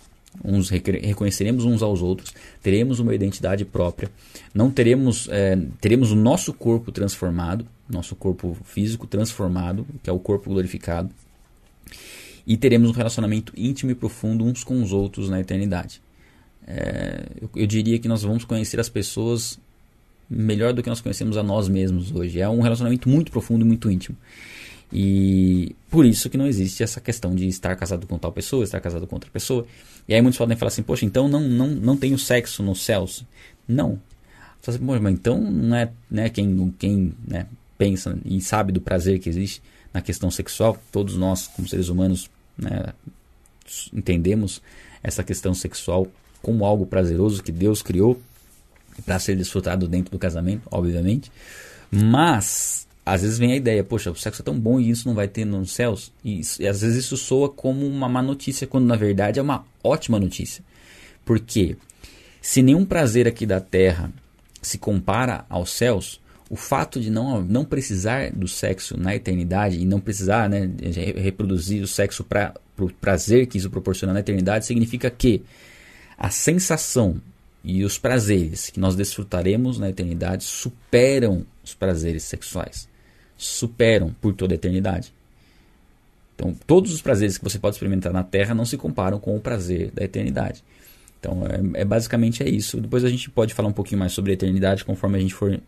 uns 0.43 0.69
reconheceremos 0.69 1.65
uns 1.65 1.81
aos 1.81 2.01
outros, 2.01 2.31
teremos 2.61 2.99
uma 2.99 3.15
identidade 3.15 3.65
própria, 3.65 4.11
não 4.53 4.69
teremos 4.69 5.27
é, 5.31 5.57
teremos 5.81 6.11
o 6.11 6.15
nosso 6.15 6.53
corpo 6.53 6.91
transformado, 6.91 7.65
nosso 7.89 8.15
corpo 8.15 8.55
físico 8.63 9.07
transformado, 9.07 9.87
que 10.03 10.09
é 10.09 10.13
o 10.13 10.19
corpo 10.19 10.49
glorificado, 10.49 11.09
e 12.47 12.55
teremos 12.55 12.89
um 12.89 12.93
relacionamento 12.93 13.51
íntimo 13.57 13.91
e 13.91 13.95
profundo 13.95 14.45
uns 14.45 14.63
com 14.63 14.81
os 14.81 14.93
outros 14.93 15.29
na 15.29 15.37
eternidade. 15.41 16.01
É, 16.65 17.25
eu, 17.41 17.49
eu 17.53 17.67
diria 17.67 17.99
que 17.99 18.07
nós 18.07 18.23
vamos 18.23 18.45
conhecer 18.45 18.79
as 18.79 18.87
pessoas 18.87 19.59
melhor 20.29 20.73
do 20.73 20.81
que 20.81 20.89
nós 20.89 21.01
conhecemos 21.01 21.35
a 21.35 21.43
nós 21.43 21.67
mesmos 21.67 22.09
hoje. 22.13 22.39
É 22.39 22.47
um 22.47 22.61
relacionamento 22.61 23.09
muito 23.09 23.31
profundo 23.33 23.65
e 23.65 23.67
muito 23.67 23.91
íntimo. 23.91 24.17
E 24.91 25.75
por 25.89 26.05
isso 26.05 26.29
que 26.29 26.37
não 26.37 26.47
existe 26.47 26.81
essa 26.81 27.01
questão 27.01 27.35
de 27.35 27.45
estar 27.47 27.75
casado 27.75 28.07
com 28.07 28.17
tal 28.17 28.31
pessoa, 28.31 28.63
estar 28.63 28.79
casado 28.79 29.05
com 29.05 29.17
outra 29.17 29.29
pessoa. 29.29 29.67
E 30.07 30.13
aí 30.13 30.21
muitos 30.21 30.37
podem 30.37 30.55
falar 30.55 30.69
assim, 30.69 30.83
poxa, 30.83 31.05
então 31.05 31.27
não, 31.27 31.41
não, 31.41 31.67
não 31.67 31.97
tenho 31.97 32.17
sexo 32.17 32.63
nos 32.63 32.81
céus. 32.81 33.25
Não. 33.67 33.99
Assim, 34.65 34.79
mas 34.81 35.13
então 35.13 35.39
não 35.39 35.75
é 35.75 35.91
né, 36.09 36.29
quem, 36.29 36.73
quem 36.79 37.13
né, 37.25 37.45
pensa 37.77 38.17
e 38.25 38.39
sabe 38.41 38.71
do 38.71 38.81
prazer 38.81 39.19
que 39.19 39.29
existe 39.29 39.61
na 39.93 40.01
questão 40.01 40.29
sexual, 40.29 40.77
todos 40.91 41.15
nós, 41.15 41.47
como 41.47 41.67
seres 41.67 41.87
humanos, 41.87 42.29
né, 42.57 42.93
entendemos 43.93 44.61
essa 45.03 45.23
questão 45.23 45.53
sexual 45.53 46.07
como 46.41 46.65
algo 46.65 46.85
prazeroso 46.85 47.43
que 47.43 47.51
Deus 47.51 47.81
criou 47.81 48.19
para 49.05 49.19
ser 49.19 49.35
desfrutado 49.35 49.87
dentro 49.87 50.11
do 50.11 50.19
casamento, 50.19 50.63
obviamente. 50.71 51.31
Mas 51.91 52.87
às 53.05 53.21
vezes 53.21 53.37
vem 53.37 53.53
a 53.53 53.55
ideia, 53.55 53.83
poxa, 53.83 54.11
o 54.11 54.15
sexo 54.15 54.41
é 54.41 54.45
tão 54.45 54.59
bom 54.59 54.79
e 54.79 54.89
isso 54.89 55.07
não 55.07 55.15
vai 55.15 55.27
ter 55.27 55.45
nos 55.45 55.71
céus. 55.71 56.11
E, 56.25 56.41
e, 56.59 56.67
às 56.67 56.81
vezes 56.81 57.05
isso 57.05 57.15
soa 57.15 57.47
como 57.47 57.87
uma 57.87 58.09
má 58.09 58.21
notícia, 58.21 58.67
quando 58.67 58.85
na 58.85 58.97
verdade 58.97 59.39
é 59.39 59.41
uma 59.41 59.65
ótima 59.83 60.19
notícia. 60.19 60.63
Porque 61.23 61.77
se 62.41 62.61
nenhum 62.61 62.85
prazer 62.85 63.27
aqui 63.27 63.45
da 63.45 63.61
terra 63.61 64.11
se 64.61 64.77
compara 64.77 65.45
aos 65.49 65.71
céus, 65.71 66.19
o 66.49 66.55
fato 66.55 66.99
de 66.99 67.09
não, 67.09 67.41
não 67.41 67.65
precisar 67.65 68.31
do 68.31 68.47
sexo 68.47 68.97
na 68.97 69.15
eternidade 69.15 69.79
e 69.79 69.85
não 69.85 69.99
precisar 69.99 70.49
né, 70.49 70.69
reproduzir 71.15 71.83
o 71.83 71.87
sexo 71.87 72.23
para 72.23 72.53
o 72.77 72.91
prazer 72.91 73.47
que 73.47 73.57
isso 73.57 73.69
proporciona 73.69 74.13
na 74.13 74.19
eternidade 74.19 74.65
significa 74.65 75.09
que 75.09 75.43
a 76.17 76.29
sensação 76.29 77.21
e 77.63 77.83
os 77.83 77.97
prazeres 77.97 78.69
que 78.69 78.79
nós 78.79 78.95
desfrutaremos 78.95 79.77
na 79.77 79.89
eternidade 79.89 80.43
superam 80.43 81.45
os 81.63 81.73
prazeres 81.73 82.23
sexuais 82.23 82.87
superam 83.37 84.13
por 84.19 84.33
toda 84.33 84.53
a 84.53 84.55
eternidade. 84.55 85.13
Então, 86.35 86.55
todos 86.65 86.93
os 86.93 87.01
prazeres 87.01 87.37
que 87.37 87.43
você 87.43 87.59
pode 87.59 87.75
experimentar 87.75 88.11
na 88.11 88.23
Terra 88.23 88.53
não 88.53 88.65
se 88.65 88.77
comparam 88.77 89.19
com 89.19 89.35
o 89.35 89.39
prazer 89.39 89.91
da 89.91 90.03
eternidade. 90.03 90.63
Então, 91.19 91.43
é, 91.45 91.81
é, 91.81 91.85
basicamente 91.85 92.43
é 92.43 92.49
isso. 92.49 92.79
Depois 92.79 93.03
a 93.03 93.09
gente 93.09 93.29
pode 93.29 93.53
falar 93.53 93.69
um 93.69 93.73
pouquinho 93.73 93.99
mais 93.99 94.11
sobre 94.13 94.31
a 94.31 94.33
eternidade 94.33 94.85
conforme 94.85 95.17
a 95.17 95.21
gente 95.21 95.33
for 95.33 95.59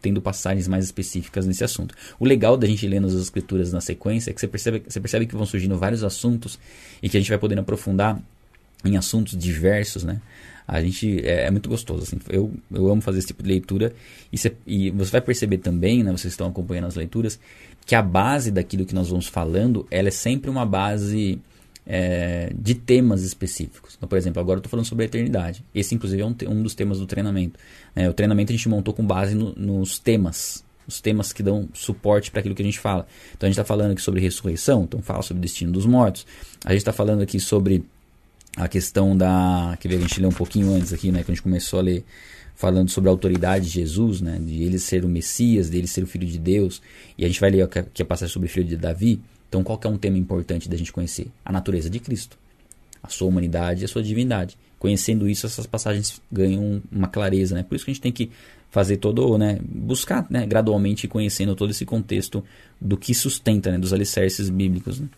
tendo 0.00 0.20
passagens 0.20 0.66
mais 0.66 0.84
específicas 0.84 1.46
nesse 1.46 1.62
assunto. 1.62 1.94
O 2.18 2.24
legal 2.24 2.56
da 2.56 2.66
gente 2.66 2.86
ler 2.86 3.00
nas 3.00 3.12
escrituras 3.12 3.72
na 3.72 3.80
sequência 3.80 4.30
é 4.30 4.34
que 4.34 4.40
você 4.40 4.48
percebe, 4.48 4.82
você 4.86 5.00
percebe 5.00 5.26
que 5.26 5.36
vão 5.36 5.46
surgindo 5.46 5.76
vários 5.78 6.02
assuntos 6.02 6.58
e 7.02 7.08
que 7.08 7.16
a 7.16 7.20
gente 7.20 7.28
vai 7.28 7.38
podendo 7.38 7.60
aprofundar 7.60 8.20
em 8.84 8.96
assuntos 8.96 9.36
diversos, 9.36 10.04
né? 10.04 10.20
A 10.66 10.82
gente 10.82 11.24
é, 11.24 11.46
é, 11.46 11.50
muito 11.50 11.68
gostoso. 11.68 12.02
Assim. 12.02 12.18
Eu, 12.28 12.52
eu 12.72 12.90
amo 12.90 13.00
fazer 13.00 13.18
esse 13.18 13.28
tipo 13.28 13.42
de 13.42 13.48
leitura. 13.48 13.94
E, 14.32 14.36
cê, 14.36 14.52
e 14.66 14.90
você 14.90 15.12
vai 15.12 15.20
perceber 15.20 15.58
também, 15.58 16.02
né, 16.02 16.10
vocês 16.10 16.32
estão 16.32 16.48
acompanhando 16.48 16.86
as 16.86 16.96
leituras, 16.96 17.38
que 17.84 17.94
a 17.94 18.02
base 18.02 18.50
daquilo 18.50 18.84
que 18.84 18.94
nós 18.94 19.08
vamos 19.08 19.28
falando, 19.28 19.86
ela 19.90 20.08
é 20.08 20.10
sempre 20.10 20.50
uma 20.50 20.66
base 20.66 21.38
é, 21.86 22.52
de 22.58 22.74
temas 22.74 23.22
específicos. 23.22 23.94
Então, 23.96 24.08
por 24.08 24.18
exemplo, 24.18 24.40
agora 24.40 24.56
eu 24.56 24.60
estou 24.60 24.70
falando 24.70 24.86
sobre 24.86 25.04
a 25.04 25.06
eternidade. 25.06 25.64
Esse, 25.74 25.94
inclusive, 25.94 26.20
é 26.20 26.26
um, 26.26 26.34
um 26.48 26.62
dos 26.62 26.74
temas 26.74 26.98
do 26.98 27.06
treinamento. 27.06 27.58
É, 27.94 28.08
o 28.08 28.12
treinamento 28.12 28.52
a 28.52 28.56
gente 28.56 28.68
montou 28.68 28.92
com 28.92 29.06
base 29.06 29.34
no, 29.34 29.54
nos 29.54 29.98
temas. 29.98 30.64
Os 30.86 31.00
temas 31.00 31.32
que 31.32 31.42
dão 31.42 31.68
suporte 31.72 32.30
para 32.30 32.40
aquilo 32.40 32.54
que 32.54 32.62
a 32.62 32.64
gente 32.64 32.78
fala. 32.78 33.06
Então, 33.36 33.46
a 33.46 33.50
gente 33.50 33.54
está 33.54 33.64
falando 33.64 33.92
aqui 33.92 34.02
sobre 34.02 34.20
ressurreição, 34.20 34.84
então 34.84 35.00
fala 35.00 35.22
sobre 35.22 35.38
o 35.38 35.42
destino 35.42 35.72
dos 35.72 35.86
mortos. 35.86 36.26
A 36.64 36.70
gente 36.70 36.80
está 36.80 36.92
falando 36.92 37.22
aqui 37.22 37.38
sobre 37.38 37.84
a 38.56 38.66
questão 38.66 39.16
da. 39.16 39.76
Que 39.80 39.88
a 39.88 39.98
gente 39.98 40.20
lê 40.20 40.26
um 40.26 40.32
pouquinho 40.32 40.74
antes 40.74 40.92
aqui, 40.92 41.12
né? 41.12 41.22
Que 41.22 41.30
a 41.30 41.34
gente 41.34 41.42
começou 41.42 41.78
a 41.78 41.82
ler 41.82 42.04
falando 42.54 42.88
sobre 42.88 43.10
a 43.10 43.12
autoridade 43.12 43.66
de 43.66 43.72
Jesus, 43.72 44.20
né? 44.20 44.38
De 44.40 44.62
ele 44.62 44.78
ser 44.78 45.04
o 45.04 45.08
Messias, 45.08 45.68
dele 45.68 45.86
ser 45.86 46.02
o 46.02 46.06
Filho 46.06 46.26
de 46.26 46.38
Deus. 46.38 46.80
E 47.18 47.24
a 47.24 47.28
gente 47.28 47.40
vai 47.40 47.50
ler 47.50 47.62
aqui 47.62 48.02
a 48.02 48.04
passagem 48.04 48.32
sobre 48.32 48.48
o 48.48 48.50
Filho 48.50 48.66
de 48.66 48.76
Davi. 48.76 49.20
Então, 49.48 49.62
qual 49.62 49.80
é 49.82 49.88
um 49.88 49.98
tema 49.98 50.18
importante 50.18 50.68
da 50.68 50.76
gente 50.76 50.92
conhecer? 50.92 51.28
A 51.44 51.52
natureza 51.52 51.88
de 51.88 51.98
Cristo. 52.00 52.38
A 53.02 53.08
sua 53.08 53.28
humanidade 53.28 53.82
e 53.82 53.84
a 53.84 53.88
sua 53.88 54.02
divindade. 54.02 54.56
Conhecendo 54.78 55.28
isso, 55.28 55.46
essas 55.46 55.66
passagens 55.66 56.20
ganham 56.30 56.82
uma 56.90 57.08
clareza, 57.08 57.54
né? 57.54 57.62
Por 57.62 57.76
isso 57.76 57.84
que 57.84 57.90
a 57.90 57.94
gente 57.94 58.02
tem 58.02 58.12
que 58.12 58.30
fazer 58.70 58.96
todo, 58.98 59.38
né? 59.38 59.58
Buscar, 59.62 60.26
né? 60.28 60.46
Gradualmente 60.46 61.08
conhecendo 61.08 61.54
todo 61.54 61.70
esse 61.70 61.84
contexto 61.84 62.44
do 62.80 62.96
que 62.96 63.14
sustenta, 63.14 63.70
né? 63.70 63.78
Dos 63.78 63.92
alicerces 63.92 64.50
bíblicos, 64.50 65.00
né? 65.00 65.08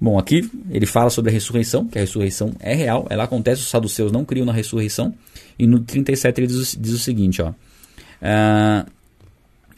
Bom, 0.00 0.18
aqui 0.18 0.50
ele 0.70 0.86
fala 0.86 1.08
sobre 1.08 1.30
a 1.30 1.32
ressurreição, 1.32 1.86
que 1.86 1.98
a 1.98 2.00
ressurreição 2.00 2.52
é 2.58 2.74
real, 2.74 3.06
ela 3.08 3.24
acontece, 3.24 3.62
os 3.62 3.68
saduceus 3.68 4.10
não 4.10 4.24
criam 4.24 4.44
na 4.44 4.52
ressurreição. 4.52 5.14
E 5.58 5.66
no 5.66 5.80
37 5.80 6.40
ele 6.40 6.46
diz, 6.46 6.76
diz 6.78 6.92
o 6.92 6.98
seguinte, 6.98 7.40
ó. 7.40 7.50
Uh, 7.50 8.90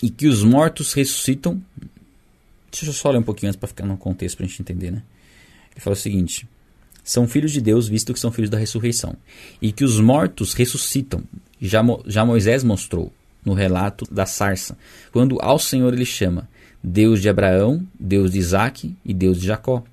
e 0.03 0.11
que 0.11 0.27
os 0.27 0.43
mortos 0.43 0.93
ressuscitam. 0.93 1.61
Deixa 2.81 2.91
eu 2.91 2.93
só 2.93 3.11
ler 3.11 3.19
um 3.19 3.23
pouquinho 3.23 3.49
antes 3.49 3.59
para 3.59 3.69
ficar 3.69 3.87
no 3.87 3.97
contexto 3.97 4.37
para 4.37 4.47
a 4.47 4.49
gente 4.49 4.61
entender, 4.61 4.91
né? 4.91 5.03
Ele 5.73 5.81
fala 5.81 5.95
o 5.95 5.99
seguinte: 5.99 6.47
são 7.03 7.27
filhos 7.27 7.53
de 7.53 7.61
Deus, 7.61 7.89
visto 7.89 8.13
que 8.13 8.21
são 8.21 8.33
filhos 8.33 8.51
da 8.51 8.59
ressurreição. 8.59 9.17
E 9.63 9.73
que 9.73 9.85
os 9.85 10.01
mortos 10.01 10.53
ressuscitam. 10.53 11.23
Já, 11.61 11.83
já 12.05 12.25
Moisés 12.25 12.63
mostrou 12.63 13.13
no 13.45 13.55
relato 13.55 14.05
da 14.13 14.27
sarça, 14.27 14.77
quando 15.13 15.39
ao 15.41 15.59
Senhor 15.59 15.95
ele 15.95 16.05
chama 16.05 16.49
Deus 16.83 17.23
de 17.23 17.29
Abraão, 17.29 17.87
Deus 17.99 18.33
de 18.33 18.39
Isaac 18.39 18.95
e 19.05 19.15
Deus 19.15 19.41
de 19.41 19.47
Jacó. 19.47 19.85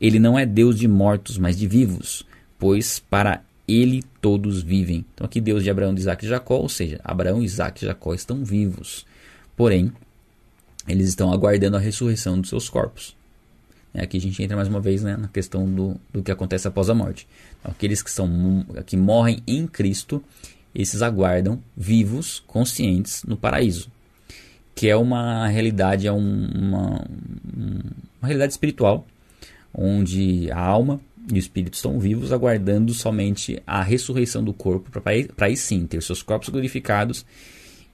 Ele 0.00 0.18
não 0.18 0.38
é 0.38 0.44
Deus 0.44 0.78
de 0.78 0.86
mortos, 0.86 1.38
mas 1.38 1.56
de 1.56 1.66
vivos, 1.66 2.24
pois 2.58 3.00
para 3.00 3.42
ele 3.66 4.02
todos 4.20 4.62
vivem. 4.62 5.04
Então 5.14 5.24
aqui 5.24 5.40
Deus 5.40 5.64
de 5.64 5.70
Abraão, 5.70 5.94
de 5.94 6.00
Isaac 6.00 6.24
e 6.24 6.28
Jacó, 6.28 6.56
ou 6.56 6.68
seja, 6.68 7.00
Abraão, 7.02 7.42
Isaac 7.42 7.82
e 7.82 7.86
Jacó 7.86 8.14
estão 8.14 8.44
vivos. 8.44 9.06
Porém, 9.56 9.90
eles 10.88 11.08
estão 11.08 11.32
aguardando 11.32 11.76
a 11.76 11.80
ressurreição 11.80 12.40
dos 12.40 12.50
seus 12.50 12.68
corpos. 12.68 13.16
É, 13.92 14.02
aqui 14.02 14.16
a 14.16 14.20
gente 14.20 14.42
entra 14.42 14.56
mais 14.56 14.68
uma 14.68 14.80
vez 14.80 15.02
né, 15.02 15.16
na 15.16 15.28
questão 15.28 15.66
do, 15.66 15.96
do 16.12 16.22
que 16.22 16.30
acontece 16.30 16.68
após 16.68 16.88
a 16.90 16.94
morte. 16.94 17.26
Então, 17.60 17.70
aqueles 17.72 18.02
que, 18.02 18.10
são, 18.10 18.64
que 18.86 18.96
morrem 18.96 19.42
em 19.46 19.66
Cristo, 19.66 20.22
esses 20.74 21.02
aguardam 21.02 21.62
vivos, 21.76 22.42
conscientes 22.46 23.22
no 23.24 23.36
paraíso. 23.36 23.90
Que 24.74 24.88
é 24.88 24.96
uma 24.96 25.48
realidade, 25.48 26.06
é 26.06 26.12
uma, 26.12 27.04
uma 27.54 27.82
realidade 28.22 28.52
espiritual 28.52 29.06
onde 29.74 30.50
a 30.50 30.60
alma 30.60 31.00
e 31.30 31.34
o 31.34 31.38
espírito 31.38 31.74
estão 31.74 31.98
vivos, 31.98 32.32
aguardando 32.32 32.94
somente 32.94 33.62
a 33.66 33.82
ressurreição 33.82 34.42
do 34.42 34.54
corpo, 34.54 34.90
para 34.90 35.46
aí 35.46 35.56
sim 35.56 35.86
ter 35.86 36.02
seus 36.02 36.22
corpos 36.22 36.48
glorificados 36.48 37.24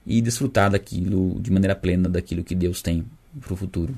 e 0.05 0.21
desfrutar 0.21 0.69
daquilo 0.69 1.39
de 1.39 1.51
maneira 1.51 1.75
plena 1.75 2.07
daquilo 2.07 2.43
que 2.43 2.55
Deus 2.55 2.81
tem 2.81 3.05
para 3.39 3.53
o 3.53 3.57
futuro. 3.57 3.97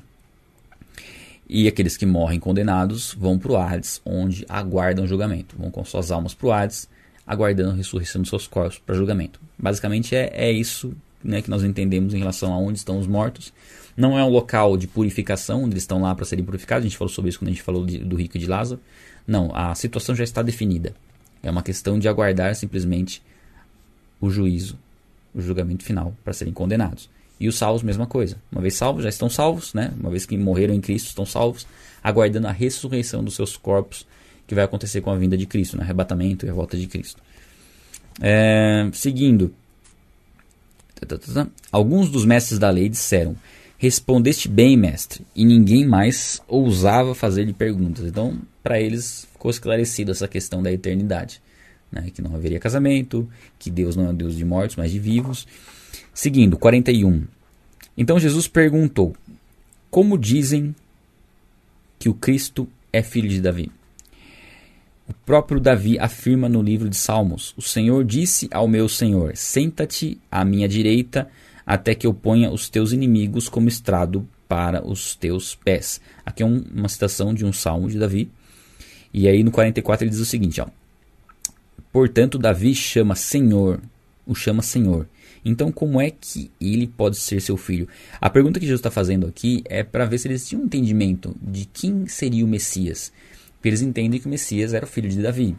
E 1.48 1.66
aqueles 1.66 1.96
que 1.96 2.04
morrem 2.04 2.38
condenados 2.38 3.14
vão 3.18 3.38
para 3.38 3.52
o 3.52 3.56
Hades, 3.56 4.00
onde 4.04 4.44
aguardam 4.48 5.06
julgamento. 5.06 5.56
Vão 5.58 5.70
com 5.70 5.84
suas 5.84 6.10
almas 6.10 6.34
para 6.34 6.46
o 6.46 6.52
Hades, 6.52 6.88
aguardando 7.26 7.70
a 7.70 7.74
ressurreição 7.74 8.20
dos 8.20 8.28
seus 8.28 8.46
corpos 8.46 8.78
para 8.78 8.94
julgamento. 8.94 9.40
Basicamente 9.58 10.14
é, 10.14 10.30
é 10.34 10.52
isso 10.52 10.94
né, 11.24 11.40
que 11.40 11.48
nós 11.48 11.64
entendemos 11.64 12.12
em 12.12 12.18
relação 12.18 12.52
a 12.52 12.58
onde 12.58 12.78
estão 12.78 12.98
os 12.98 13.06
mortos 13.06 13.52
não 13.98 14.16
é 14.16 14.22
um 14.22 14.28
local 14.28 14.76
de 14.76 14.86
purificação, 14.86 15.64
onde 15.64 15.72
eles 15.72 15.82
estão 15.82 16.00
lá 16.00 16.14
para 16.14 16.24
serem 16.24 16.44
purificados. 16.44 16.86
A 16.86 16.88
gente 16.88 16.96
falou 16.96 17.12
sobre 17.12 17.30
isso 17.30 17.38
quando 17.40 17.48
a 17.48 17.50
gente 17.50 17.62
falou 17.64 17.84
de, 17.84 17.98
do 17.98 18.14
rico 18.14 18.36
e 18.36 18.40
de 18.40 18.46
Lázaro. 18.46 18.80
Não, 19.26 19.50
a 19.52 19.74
situação 19.74 20.14
já 20.14 20.22
está 20.22 20.40
definida. 20.40 20.94
É 21.42 21.50
uma 21.50 21.64
questão 21.64 21.98
de 21.98 22.06
aguardar 22.06 22.54
simplesmente 22.54 23.20
o 24.20 24.30
juízo, 24.30 24.78
o 25.40 25.44
julgamento 25.44 25.84
final 25.84 26.14
para 26.24 26.32
serem 26.32 26.52
condenados. 26.52 27.08
E 27.40 27.46
os 27.48 27.56
salvos, 27.56 27.82
mesma 27.82 28.06
coisa. 28.06 28.36
Uma 28.50 28.60
vez 28.60 28.74
salvos, 28.74 29.04
já 29.04 29.08
estão 29.08 29.30
salvos, 29.30 29.72
né? 29.72 29.92
Uma 29.98 30.10
vez 30.10 30.26
que 30.26 30.36
morreram 30.36 30.74
em 30.74 30.80
Cristo, 30.80 31.08
estão 31.08 31.24
salvos, 31.24 31.66
aguardando 32.02 32.48
a 32.48 32.52
ressurreição 32.52 33.22
dos 33.22 33.34
seus 33.34 33.56
corpos, 33.56 34.06
que 34.46 34.54
vai 34.54 34.64
acontecer 34.64 35.00
com 35.00 35.10
a 35.10 35.16
vinda 35.16 35.36
de 35.36 35.46
Cristo, 35.46 35.76
né? 35.76 35.84
arrebatamento 35.84 36.46
e 36.46 36.48
a 36.48 36.52
volta 36.52 36.76
de 36.76 36.86
Cristo. 36.86 37.22
É, 38.20 38.88
seguindo. 38.92 39.54
Alguns 41.70 42.10
dos 42.10 42.24
mestres 42.24 42.58
da 42.58 42.70
lei 42.70 42.88
disseram: 42.88 43.36
Respondeste 43.76 44.48
bem, 44.48 44.76
mestre, 44.76 45.24
e 45.36 45.44
ninguém 45.44 45.86
mais 45.86 46.42
ousava 46.48 47.14
fazer-lhe 47.14 47.52
perguntas. 47.52 48.04
Então, 48.04 48.40
para 48.62 48.80
eles 48.80 49.28
ficou 49.32 49.50
esclarecida 49.50 50.10
essa 50.10 50.26
questão 50.26 50.60
da 50.60 50.72
eternidade, 50.72 51.40
né? 51.90 52.10
que 52.12 52.22
não 52.22 52.34
haveria 52.34 52.58
casamento, 52.58 53.28
que 53.58 53.70
Deus 53.70 53.96
não 53.96 54.10
é 54.10 54.12
Deus 54.12 54.36
de 54.36 54.44
mortos, 54.44 54.76
mas 54.76 54.90
de 54.90 54.98
vivos. 54.98 55.46
Seguindo, 56.12 56.56
41. 56.56 57.26
Então 57.96 58.18
Jesus 58.18 58.46
perguntou: 58.46 59.14
Como 59.90 60.18
dizem 60.18 60.74
que 61.98 62.08
o 62.08 62.14
Cristo 62.14 62.68
é 62.92 63.02
filho 63.02 63.28
de 63.28 63.40
Davi? 63.40 63.70
O 65.08 65.14
próprio 65.24 65.58
Davi 65.58 65.98
afirma 65.98 66.48
no 66.48 66.62
livro 66.62 66.88
de 66.88 66.96
Salmos: 66.96 67.54
O 67.56 67.62
Senhor 67.62 68.04
disse 68.04 68.48
ao 68.52 68.68
meu 68.68 68.88
Senhor: 68.88 69.36
Senta-te 69.36 70.18
à 70.30 70.44
minha 70.44 70.68
direita, 70.68 71.28
até 71.66 71.94
que 71.94 72.06
eu 72.06 72.12
ponha 72.12 72.50
os 72.50 72.68
teus 72.68 72.92
inimigos 72.92 73.48
como 73.48 73.68
estrado 73.68 74.28
para 74.46 74.86
os 74.86 75.14
teus 75.14 75.54
pés. 75.54 76.00
Aqui 76.24 76.42
é 76.42 76.46
um, 76.46 76.64
uma 76.74 76.88
citação 76.88 77.32
de 77.32 77.44
um 77.44 77.52
salmo 77.52 77.88
de 77.88 77.98
Davi. 77.98 78.30
E 79.12 79.26
aí 79.26 79.42
no 79.42 79.50
44 79.50 80.04
ele 80.04 80.10
diz 80.10 80.20
o 80.20 80.26
seguinte: 80.26 80.60
ó, 80.60 80.66
Portanto, 81.98 82.38
Davi 82.38 82.76
chama 82.76 83.16
Senhor, 83.16 83.80
o 84.24 84.32
chama 84.32 84.62
Senhor. 84.62 85.08
Então, 85.44 85.72
como 85.72 86.00
é 86.00 86.12
que 86.12 86.48
ele 86.60 86.86
pode 86.86 87.16
ser 87.16 87.42
seu 87.42 87.56
filho? 87.56 87.88
A 88.20 88.30
pergunta 88.30 88.60
que 88.60 88.66
Jesus 88.66 88.78
está 88.78 88.88
fazendo 88.88 89.26
aqui 89.26 89.64
é 89.64 89.82
para 89.82 90.04
ver 90.04 90.16
se 90.18 90.28
eles 90.28 90.48
tinham 90.48 90.62
um 90.62 90.66
entendimento 90.66 91.34
de 91.42 91.64
quem 91.64 92.06
seria 92.06 92.44
o 92.44 92.48
Messias. 92.48 93.12
Porque 93.54 93.70
eles 93.70 93.82
entendem 93.82 94.20
que 94.20 94.28
o 94.28 94.30
Messias 94.30 94.74
era 94.74 94.84
o 94.84 94.88
filho 94.88 95.08
de 95.08 95.20
Davi. 95.20 95.56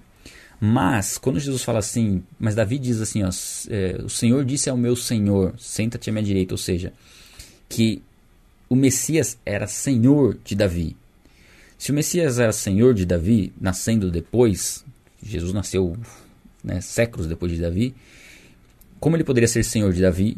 Mas, 0.61 1.17
quando 1.17 1.41
Jesus 1.41 1.61
fala 1.61 1.79
assim, 1.79 2.23
mas 2.39 2.55
Davi 2.55 2.79
diz 2.79 3.01
assim, 3.01 3.21
ó, 3.21 3.29
é, 3.69 4.01
o 4.01 4.07
Senhor 4.07 4.45
disse 4.45 4.69
ao 4.69 4.77
meu 4.77 4.95
Senhor, 4.95 5.53
senta-te 5.57 6.09
à 6.09 6.13
minha 6.13 6.23
direita, 6.23 6.53
ou 6.53 6.57
seja, 6.57 6.93
que 7.67 8.01
o 8.69 8.77
Messias 8.77 9.37
era 9.45 9.67
Senhor 9.67 10.39
de 10.41 10.55
Davi. 10.55 10.95
Se 11.77 11.91
o 11.91 11.93
Messias 11.93 12.39
era 12.39 12.53
Senhor 12.53 12.93
de 12.93 13.05
Davi, 13.05 13.51
nascendo 13.59 14.09
depois, 14.09 14.85
Jesus 15.21 15.51
nasceu 15.51 15.97
né, 16.63 16.81
séculos 16.81 17.27
depois 17.27 17.51
de 17.51 17.59
Davi, 17.59 17.95
como 18.99 19.15
ele 19.15 19.23
poderia 19.23 19.47
ser 19.47 19.63
Senhor 19.63 19.93
de 19.93 20.01
Davi? 20.01 20.37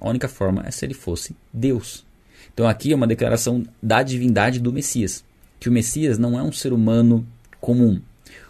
A 0.00 0.08
única 0.08 0.28
forma 0.28 0.62
é 0.66 0.70
se 0.70 0.84
ele 0.84 0.94
fosse 0.94 1.34
Deus. 1.52 2.04
Então 2.52 2.68
aqui 2.68 2.92
é 2.92 2.96
uma 2.96 3.06
declaração 3.06 3.64
da 3.82 4.02
divindade 4.02 4.60
do 4.60 4.72
Messias, 4.72 5.24
que 5.58 5.68
o 5.68 5.72
Messias 5.72 6.18
não 6.18 6.38
é 6.38 6.42
um 6.42 6.52
ser 6.52 6.72
humano 6.72 7.26
comum. 7.60 8.00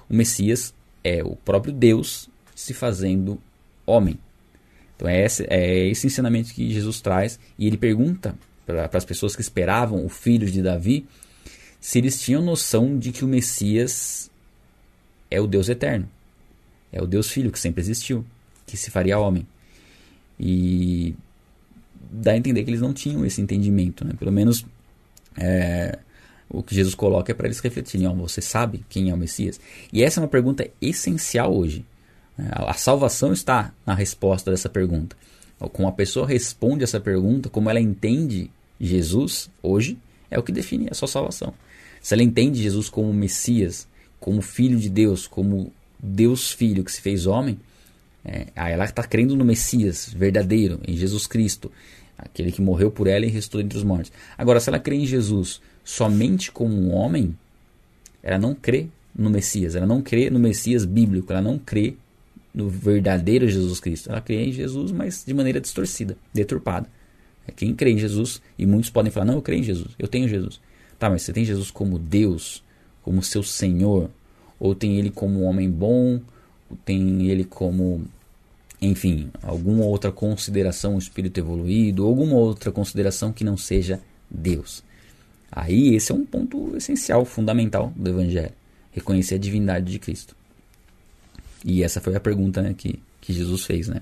O 0.09 0.15
Messias 0.15 0.75
é 1.03 1.23
o 1.23 1.37
próprio 1.37 1.73
Deus 1.73 2.29
se 2.55 2.75
fazendo 2.75 3.41
homem. 3.87 4.19
Então 4.97 5.09
é 5.09 5.25
esse, 5.25 5.47
é 5.49 5.89
esse 5.89 6.07
ensinamento 6.07 6.53
que 6.53 6.73
Jesus 6.73 7.01
traz 7.01 7.39
e 7.59 7.67
ele 7.67 7.77
pergunta 7.77 8.35
para 8.67 8.89
as 8.93 9.05
pessoas 9.05 9.35
que 9.35 9.43
esperavam 9.43 10.05
o 10.05 10.09
filho 10.09 10.51
de 10.51 10.63
Davi 10.63 11.07
se 11.81 11.99
eles 11.99 12.21
tinham 12.21 12.43
noção 12.43 12.99
de 12.99 13.13
que 13.13 13.25
o 13.25 13.29
Messias 13.29 14.31
é 15.31 15.41
o 15.41 15.47
Deus 15.47 15.69
eterno, 15.69 16.09
é 16.95 17.03
o 17.03 17.07
Deus 17.07 17.29
Filho 17.29 17.51
que 17.51 17.59
sempre 17.59 17.83
existiu 17.83 18.25
que 18.65 18.77
se 18.77 18.91
faria 18.91 19.19
homem. 19.19 19.47
E 20.39 21.15
dá 22.11 22.33
a 22.33 22.37
entender 22.37 22.63
que 22.63 22.71
eles 22.71 22.81
não 22.81 22.93
tinham 22.93 23.27
esse 23.27 23.41
entendimento, 23.41 24.05
né? 24.05 24.13
Pelo 24.19 24.31
menos 24.31 24.65
é, 25.37 25.99
o 26.49 26.63
que 26.63 26.75
Jesus 26.75 26.95
coloca 26.95 27.33
é 27.33 27.35
para 27.35 27.47
eles 27.47 27.59
refletirem: 27.59 28.07
ó, 28.07 28.15
você 28.15 28.41
sabe 28.41 28.85
quem 28.89 29.11
é 29.11 29.15
o 29.15 29.17
Messias? 29.17 29.61
E 29.93 30.03
essa 30.03 30.21
é 30.21 30.23
uma 30.23 30.29
pergunta 30.29 30.69
essencial 30.81 31.55
hoje. 31.55 31.85
Né? 32.39 32.49
A 32.53 32.75
salvação 32.75 33.33
está 33.33 33.73
na 33.85 33.95
resposta 33.95 34.51
dessa 34.51 34.69
pergunta. 34.69 35.17
Como 35.73 35.89
a 35.89 35.93
pessoa 35.93 36.27
responde 36.27 36.85
essa 36.85 37.01
pergunta, 37.01 37.49
como 37.49 37.71
ela 37.71 37.81
entende 37.81 38.51
Jesus 38.81 39.51
hoje, 39.63 39.99
é 40.31 40.39
o 40.39 40.43
que 40.43 40.53
define 40.53 40.89
a 40.91 40.95
sua 40.95 41.09
salvação. 41.09 41.55
Se 42.01 42.13
ela 42.13 42.23
entende 42.23 42.63
Jesus 42.63 42.89
como 42.89 43.13
Messias, 43.13 43.89
como 44.21 44.43
Filho 44.43 44.79
de 44.79 44.91
Deus, 44.91 45.27
como 45.27 45.73
Deus 46.05 46.53
Filho 46.53 46.85
que 46.85 46.93
se 46.93 47.01
fez 47.01 47.27
homem, 47.27 47.59
é, 48.25 48.47
aí 48.55 48.73
ela 48.73 48.85
está 48.85 49.03
crendo 49.03 49.37
no 49.37 49.45
Messias 49.45 50.13
verdadeiro, 50.15 50.81
em 50.87 50.97
Jesus 50.97 51.27
Cristo, 51.27 51.71
aquele 52.17 52.53
que 52.53 52.63
morreu 52.63 52.91
por 52.91 53.07
ela 53.07 53.25
e 53.27 53.29
restou 53.29 53.61
entre 53.61 53.77
os 53.77 53.85
mortos. 53.85 54.13
Agora, 54.37 54.61
se 54.61 54.69
ela 54.69 54.79
crê 54.79 54.97
em 54.97 55.07
Jesus 55.07 55.61
somente 55.85 56.51
como 56.51 56.75
um 56.75 56.95
homem, 56.95 57.37
ela 58.23 58.39
não 58.39 58.55
crê 58.55 58.87
no 59.15 59.31
Messias, 59.31 59.75
ela 59.75 59.87
não 59.87 60.01
crê 60.01 60.31
no 60.31 60.39
Messias 60.39 60.85
bíblico, 60.85 61.33
ela 61.33 61.43
não 61.43 61.59
crê 61.59 61.95
no 62.55 62.69
verdadeiro 62.69 63.49
Jesus 63.49 63.81
Cristo. 63.81 64.11
Ela 64.11 64.21
crê 64.21 64.45
em 64.45 64.53
Jesus, 64.53 64.93
mas 64.93 65.25
de 65.27 65.35
maneira 65.35 65.61
distorcida, 65.61 66.17
deturpada. 66.33 66.89
É 67.47 67.53
quem 67.53 67.75
crê 67.75 67.91
em 67.91 67.99
Jesus, 67.99 68.41
e 68.59 68.65
muitos 68.65 68.91
podem 68.91 69.13
falar: 69.13 69.27
Não, 69.27 69.35
eu 69.35 69.43
creio 69.43 69.61
em 69.61 69.65
Jesus, 69.65 69.89
eu 69.99 70.09
tenho 70.09 70.29
Jesus. 70.29 70.61
Tá, 70.99 71.11
mas 71.11 71.23
você 71.23 71.33
tem 71.33 71.45
Jesus 71.45 71.71
como 71.71 71.99
Deus, 71.99 72.63
como 73.03 73.23
seu 73.23 73.43
Senhor, 73.43 74.09
ou 74.59 74.75
tem 74.75 74.97
ele 74.97 75.11
como 75.11 75.41
um 75.41 75.45
homem 75.45 75.71
bom, 75.71 76.21
tem 76.85 77.27
ele 77.29 77.45
como, 77.45 78.05
enfim, 78.81 79.31
alguma 79.43 79.85
outra 79.85 80.11
consideração, 80.11 80.99
espírito 80.99 81.39
evoluído, 81.39 82.05
alguma 82.05 82.35
outra 82.35 82.73
consideração 82.73 83.33
que 83.33 83.45
não 83.45 83.57
seja 83.57 84.01
Deus. 84.31 84.83
Aí 85.51 85.95
esse 85.95 86.11
é 86.11 86.15
um 86.15 86.25
ponto 86.25 86.77
essencial, 86.77 87.25
fundamental 87.25 87.93
do 87.95 88.11
Evangelho. 88.11 88.53
Reconhecer 88.93 89.37
a 89.37 89.39
divindade 89.39 89.91
de 89.91 89.99
Cristo. 89.99 90.35
E 91.65 91.83
essa 91.83 92.01
foi 92.01 92.15
a 92.15 92.21
pergunta 92.21 92.61
né, 92.61 92.75
que, 92.77 92.99
que 93.21 93.33
Jesus 93.33 93.65
fez. 93.65 93.89
Né? 93.89 94.01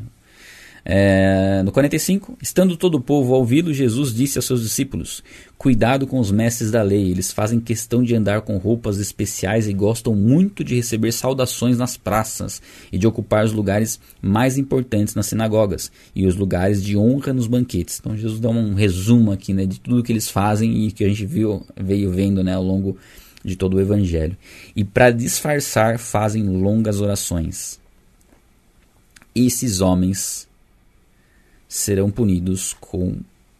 É, 0.84 1.62
no 1.64 1.70
45, 1.70 2.36
estando 2.42 2.76
todo 2.76 2.96
o 2.96 3.00
povo 3.00 3.34
a 3.34 3.38
ouvi-lo, 3.38 3.72
Jesus 3.72 4.12
disse 4.12 4.36
aos 4.36 4.46
seus 4.46 4.62
discípulos: 4.62 5.22
Cuidado 5.56 6.08
com 6.08 6.18
os 6.18 6.32
mestres 6.32 6.72
da 6.72 6.82
lei, 6.82 7.10
eles 7.10 7.30
fazem 7.30 7.60
questão 7.60 8.02
de 8.02 8.16
andar 8.16 8.40
com 8.40 8.56
roupas 8.56 8.98
especiais 8.98 9.68
e 9.68 9.72
gostam 9.72 10.14
muito 10.16 10.64
de 10.64 10.74
receber 10.74 11.12
saudações 11.12 11.78
nas 11.78 11.96
praças 11.96 12.60
e 12.90 12.98
de 12.98 13.06
ocupar 13.06 13.44
os 13.44 13.52
lugares 13.52 14.00
mais 14.20 14.58
importantes 14.58 15.14
nas 15.14 15.26
sinagogas 15.26 15.92
e 16.16 16.26
os 16.26 16.34
lugares 16.34 16.82
de 16.82 16.96
honra 16.96 17.32
nos 17.32 17.46
banquetes. 17.46 18.00
Então 18.00 18.16
Jesus 18.16 18.40
dá 18.40 18.48
um 18.48 18.74
resumo 18.74 19.30
aqui 19.30 19.52
né, 19.52 19.64
de 19.64 19.78
tudo 19.78 20.02
que 20.02 20.10
eles 20.10 20.28
fazem 20.28 20.86
e 20.86 20.90
que 20.90 21.04
a 21.04 21.08
gente 21.08 21.24
viu, 21.24 21.64
veio 21.80 22.10
vendo 22.10 22.42
né, 22.42 22.54
ao 22.54 22.62
longo 22.62 22.96
de 23.44 23.54
todo 23.54 23.76
o 23.76 23.80
evangelho. 23.80 24.36
E 24.74 24.82
para 24.82 25.12
disfarçar, 25.12 25.98
fazem 25.98 26.42
longas 26.42 27.00
orações. 27.00 27.80
Esses 29.34 29.80
homens 29.80 30.48
serão 31.72 32.10
punidos 32.10 32.74
com 32.74 33.16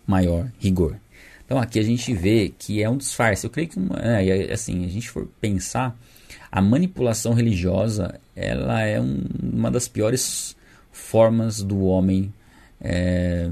maior 0.07 0.53
rigor. 0.59 0.99
Então 1.47 1.59
aqui 1.59 1.79
a 1.79 1.83
gente 1.83 2.13
vê 2.13 2.53
que 2.59 2.83
é 2.83 2.89
um 2.89 2.99
disfarce. 2.99 3.47
Eu 3.47 3.51
creio 3.51 3.71
que 3.71 3.79
é, 4.03 4.53
assim, 4.53 4.85
a 4.85 4.89
gente 4.89 5.09
for 5.09 5.27
pensar, 5.41 5.99
a 6.51 6.61
manipulação 6.61 7.33
religiosa 7.33 8.21
ela 8.37 8.83
é 8.83 9.01
um, 9.01 9.25
uma 9.43 9.71
das 9.71 9.89
piores 9.89 10.55
formas 10.91 11.63
do 11.63 11.85
homem 11.85 12.31
é, 12.79 13.51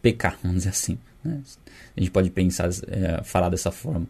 pecar, 0.00 0.38
vamos 0.42 0.60
dizer 0.60 0.70
assim. 0.70 0.98
Né? 1.22 1.42
A 1.94 2.00
gente 2.00 2.10
pode 2.10 2.30
pensar, 2.30 2.70
é, 2.88 3.22
falar 3.24 3.50
dessa 3.50 3.70
forma. 3.70 4.06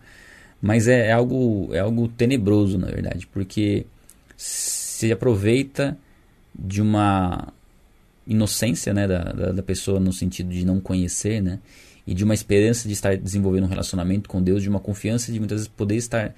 Mas 0.62 0.86
é, 0.86 1.08
é, 1.08 1.12
algo, 1.12 1.70
é 1.72 1.80
algo 1.80 2.06
tenebroso, 2.06 2.78
na 2.78 2.86
verdade, 2.86 3.26
porque 3.26 3.84
se 4.36 5.10
aproveita 5.10 5.98
de 6.54 6.80
uma 6.80 7.52
inocência 8.26 8.92
né, 8.92 9.06
da, 9.06 9.22
da, 9.24 9.52
da, 9.52 9.62
pessoa 9.62 10.00
no 10.00 10.12
sentido 10.12 10.50
de 10.50 10.64
não 10.64 10.80
conhecer, 10.80 11.40
né? 11.40 11.60
E 12.06 12.14
de 12.14 12.24
uma 12.24 12.34
esperança 12.34 12.86
de 12.86 12.94
estar 12.94 13.16
desenvolvendo 13.16 13.64
um 13.64 13.68
relacionamento 13.68 14.28
com 14.28 14.42
Deus, 14.42 14.62
de 14.62 14.68
uma 14.68 14.80
confiança 14.80 15.32
de 15.32 15.38
muitas 15.38 15.60
vezes 15.60 15.68
poder 15.68 15.96
estar 15.96 16.34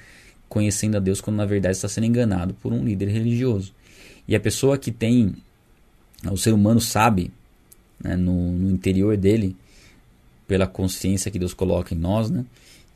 conhecendo 0.49 0.97
a 0.97 1.01
Deus 1.01 1.21
quando 1.21 1.37
na 1.37 1.45
verdade 1.45 1.77
está 1.77 1.89
sendo 1.89 2.07
enganado 2.07 2.55
por 2.55 2.73
um 2.73 2.85
líder 2.85 3.09
religioso. 3.09 3.75
E 4.27 4.35
a 4.35 4.41
pessoa 4.41 4.79
que 4.79 4.91
tem, 4.91 5.35
o 6.31 6.37
ser 6.37 6.53
humano 6.53 6.81
sabe, 6.81 7.31
né, 8.03 8.17
no, 8.17 8.53
no 8.53 8.71
interior 8.71 9.17
dele, 9.17 9.57
pela 10.47 10.67
consciência 10.67 11.31
que 11.31 11.39
Deus 11.39 11.53
coloca 11.53 11.95
em 11.95 11.99
nós, 11.99 12.31
né? 12.31 12.45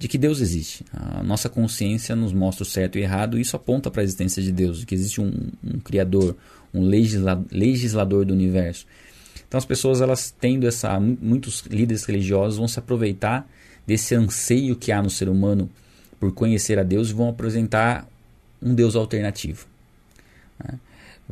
De 0.02 0.08
que 0.08 0.18
Deus 0.18 0.40
existe. 0.40 0.84
A 0.92 1.22
nossa 1.22 1.48
consciência 1.48 2.16
nos 2.16 2.32
mostra 2.32 2.64
o 2.64 2.66
certo 2.66 2.98
e 2.98 3.00
o 3.00 3.04
errado, 3.04 3.38
e 3.38 3.40
isso 3.40 3.54
aponta 3.54 3.88
para 3.88 4.02
a 4.02 4.04
existência 4.04 4.42
de 4.42 4.50
Deus, 4.50 4.80
de 4.80 4.86
que 4.86 4.96
existe 4.96 5.20
um, 5.20 5.32
um 5.62 5.78
Criador, 5.78 6.36
um 6.74 6.82
legisla, 6.82 7.40
legislador 7.52 8.24
do 8.24 8.34
universo. 8.34 8.84
Então 9.46 9.58
as 9.58 9.64
pessoas, 9.64 10.00
elas 10.00 10.34
tendo 10.40 10.66
essa, 10.66 10.98
muitos 10.98 11.62
líderes 11.70 12.04
religiosos 12.04 12.58
vão 12.58 12.66
se 12.66 12.80
aproveitar 12.80 13.48
desse 13.86 14.12
anseio 14.16 14.74
que 14.74 14.90
há 14.90 15.00
no 15.00 15.08
ser 15.08 15.28
humano 15.28 15.70
por 16.18 16.32
conhecer 16.32 16.80
a 16.80 16.82
Deus 16.82 17.10
e 17.10 17.12
vão 17.12 17.28
apresentar 17.28 18.04
um 18.60 18.74
Deus 18.74 18.96
alternativo. 18.96 19.66
Né? 20.58 20.80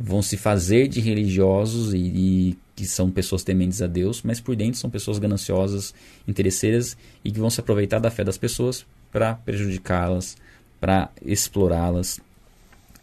Vão 0.03 0.21
se 0.21 0.35
fazer 0.35 0.87
de 0.87 0.99
religiosos 0.99 1.93
e, 1.93 1.97
e, 1.97 2.57
que 2.75 2.85
são 2.85 3.11
pessoas 3.11 3.43
tementes 3.43 3.81
a 3.81 3.87
Deus, 3.87 4.21
mas 4.23 4.39
por 4.39 4.55
dentro 4.55 4.79
são 4.79 4.89
pessoas 4.89 5.19
gananciosas, 5.19 5.93
interesseiras 6.27 6.97
e 7.23 7.31
que 7.31 7.39
vão 7.39 7.49
se 7.49 7.59
aproveitar 7.59 7.99
da 7.99 8.09
fé 8.09 8.23
das 8.23 8.37
pessoas 8.37 8.85
para 9.11 9.35
prejudicá-las, 9.35 10.35
para 10.79 11.11
explorá-las. 11.23 12.19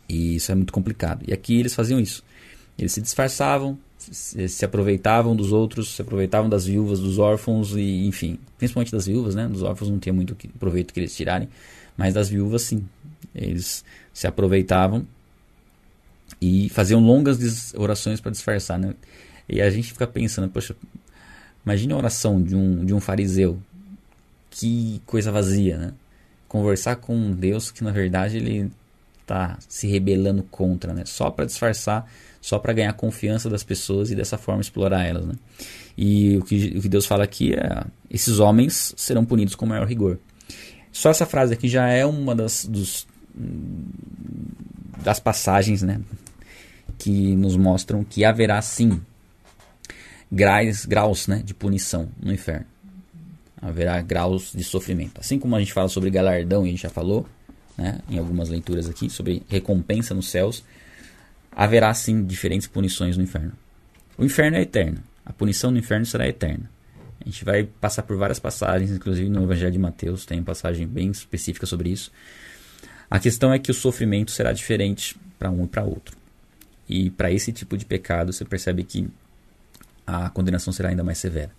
E 0.09 0.37
isso 0.37 0.51
é 0.51 0.55
muito 0.55 0.73
complicado. 0.73 1.25
E 1.29 1.33
aqui 1.33 1.61
eles 1.61 1.75
faziam 1.75 2.01
isso. 2.01 2.25
Eles 2.79 2.93
se 2.93 3.01
disfarçavam, 3.01 3.79
se, 3.99 4.49
se 4.49 4.65
aproveitavam 4.65 5.37
dos 5.37 5.53
outros, 5.53 5.95
se 5.95 6.03
aproveitavam 6.03 6.49
das 6.49 6.67
viúvas, 6.67 7.01
dos 7.01 7.19
órfãos 7.19 7.77
e 7.77 8.07
enfim, 8.07 8.39
principalmente 8.57 8.93
das 8.93 9.07
viúvas, 9.07 9.35
né? 9.35 9.47
Dos 9.47 9.63
órfãos 9.63 9.91
não 9.91 9.99
tinha 9.99 10.13
muito 10.13 10.37
proveito 10.59 10.95
que 10.95 11.01
eles 11.01 11.15
tirarem, 11.15 11.49
mas 11.97 12.15
das 12.15 12.29
viúvas 12.29 12.63
sim. 12.63 12.85
Eles 13.35 13.85
se 14.13 14.27
aproveitavam 14.27 15.07
e 16.41 16.69
faziam 16.69 17.01
longas 17.01 17.75
orações 17.75 18.21
para 18.21 18.31
disfarçar, 18.31 18.79
né? 18.79 18.95
E 19.49 19.61
a 19.61 19.71
gente 19.71 19.93
fica 19.93 20.07
pensando, 20.07 20.49
poxa, 20.49 20.77
imagine 21.65 21.93
a 21.93 21.97
oração 21.97 22.43
de 22.43 22.55
um, 22.55 22.85
de 22.85 22.93
um 22.93 23.01
fariseu. 23.01 23.59
Que 24.51 25.01
coisa 25.07 25.33
vazia, 25.33 25.79
né? 25.79 25.93
Conversar 26.47 26.97
com 26.97 27.15
um 27.15 27.33
Deus 27.33 27.71
que 27.71 27.85
na 27.85 27.91
verdade 27.91 28.37
ele 28.37 28.71
está 29.21 29.59
se 29.69 29.87
rebelando 29.87 30.43
contra, 30.45 30.95
né? 30.95 31.05
Só 31.05 31.31
para 31.31 31.45
disfarçar, 31.45 32.11
só 32.41 32.59
para 32.59 32.73
ganhar 32.73 32.93
confiança 32.95 33.51
das 33.51 33.63
pessoas 33.63 34.11
e 34.11 34.15
dessa 34.15 34.39
forma 34.39 34.61
explorar 34.61 35.05
elas, 35.05 35.27
né? 35.27 35.35
E 35.97 36.37
o 36.37 36.45
que, 36.45 36.75
o 36.77 36.83
que 36.83 36.89
Deus 36.89 37.07
fala 37.07 37.25
aqui 37.25 37.55
é: 37.55 37.85
esses 38.11 38.39
homens 38.39 38.95
serão 38.97 39.25
punidos 39.25 39.55
com 39.55 39.67
maior 39.67 39.87
rigor. 39.87 40.19
Só 40.93 41.11
essa 41.11 41.27
frase 41.27 41.53
aqui 41.53 41.69
já 41.69 41.89
é 41.89 42.05
uma 42.07 42.35
das, 42.35 42.65
dos, 42.65 43.07
das 45.03 45.21
passagens, 45.21 45.83
né? 45.83 46.01
Que 46.99 47.35
nos 47.37 47.57
mostram 47.57 48.05
que 48.05 48.25
haverá 48.25 48.61
sim 48.61 49.01
graus, 50.31 50.85
graus 50.85 51.27
né, 51.27 51.43
de 51.45 51.55
punição 51.55 52.09
no 52.21 52.33
inferno. 52.33 52.67
Haverá 53.61 54.01
graus 54.03 54.53
de 54.55 54.63
sofrimento. 54.63 55.21
Assim 55.21 55.39
como 55.39 55.57
a 55.57 55.59
gente 55.59 55.73
fala 55.73 55.89
sobre 55.89 56.11
galardão, 56.11 56.65
e 56.65 56.69
a 56.69 56.71
gente 56.71 56.83
já 56.83 56.91
falou 56.91 57.27
né, 57.77 57.99
em 58.09 58.19
algumas 58.19 58.49
leituras 58.49 58.89
aqui, 58.89 59.11
sobre 59.11 59.43
recompensa 59.49 60.15
nos 60.15 60.29
céus, 60.29 60.65
haverá 61.51 61.93
sim 61.95 62.25
diferentes 62.25 62.69
punições 62.69 63.17
no 63.17 63.23
inferno. 63.23 63.53
O 64.17 64.25
inferno 64.25 64.57
é 64.57 64.63
eterno. 64.63 65.03
A 65.25 65.33
punição 65.33 65.71
no 65.71 65.79
inferno 65.79 66.07
será 66.07 66.29
eterna. 66.29 66.71
A 67.21 67.25
gente 67.25 67.45
vai 67.45 67.65
passar 67.65 68.03
por 68.03 68.17
várias 68.17 68.39
passagens, 68.39 68.91
inclusive 68.91 69.29
no 69.29 69.43
Evangelho 69.43 69.73
de 69.73 69.79
Mateus 69.79 70.25
tem 70.25 70.39
uma 70.39 70.45
passagem 70.45 70.87
bem 70.87 71.11
específica 71.11 71.67
sobre 71.67 71.91
isso. 71.91 72.13
A 73.11 73.19
questão 73.19 73.53
é 73.53 73.59
que 73.59 73.71
o 73.71 73.75
sofrimento 73.75 74.31
será 74.31 74.53
diferente 74.53 75.17
para 75.39 75.51
um 75.51 75.65
e 75.65 75.69
para 75.69 75.83
outro. 75.83 76.17
E 76.89 77.11
para 77.11 77.31
esse 77.31 77.53
tipo 77.53 77.77
de 77.77 77.85
pecado, 77.85 78.33
você 78.33 78.45
percebe 78.45 78.85
que 78.85 79.09
a 80.07 80.31
condenação 80.31 80.73
será 80.73 80.89
ainda 80.89 81.05
mais 81.05 81.19
severa. 81.19 81.51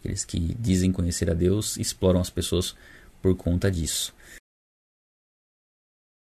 Aqueles 0.00 0.24
que 0.24 0.56
dizem 0.58 0.92
conhecer 0.92 1.30
a 1.30 1.34
Deus 1.34 1.76
exploram 1.76 2.20
as 2.20 2.30
pessoas 2.30 2.74
por 3.20 3.36
conta 3.36 3.70
disso. 3.70 4.14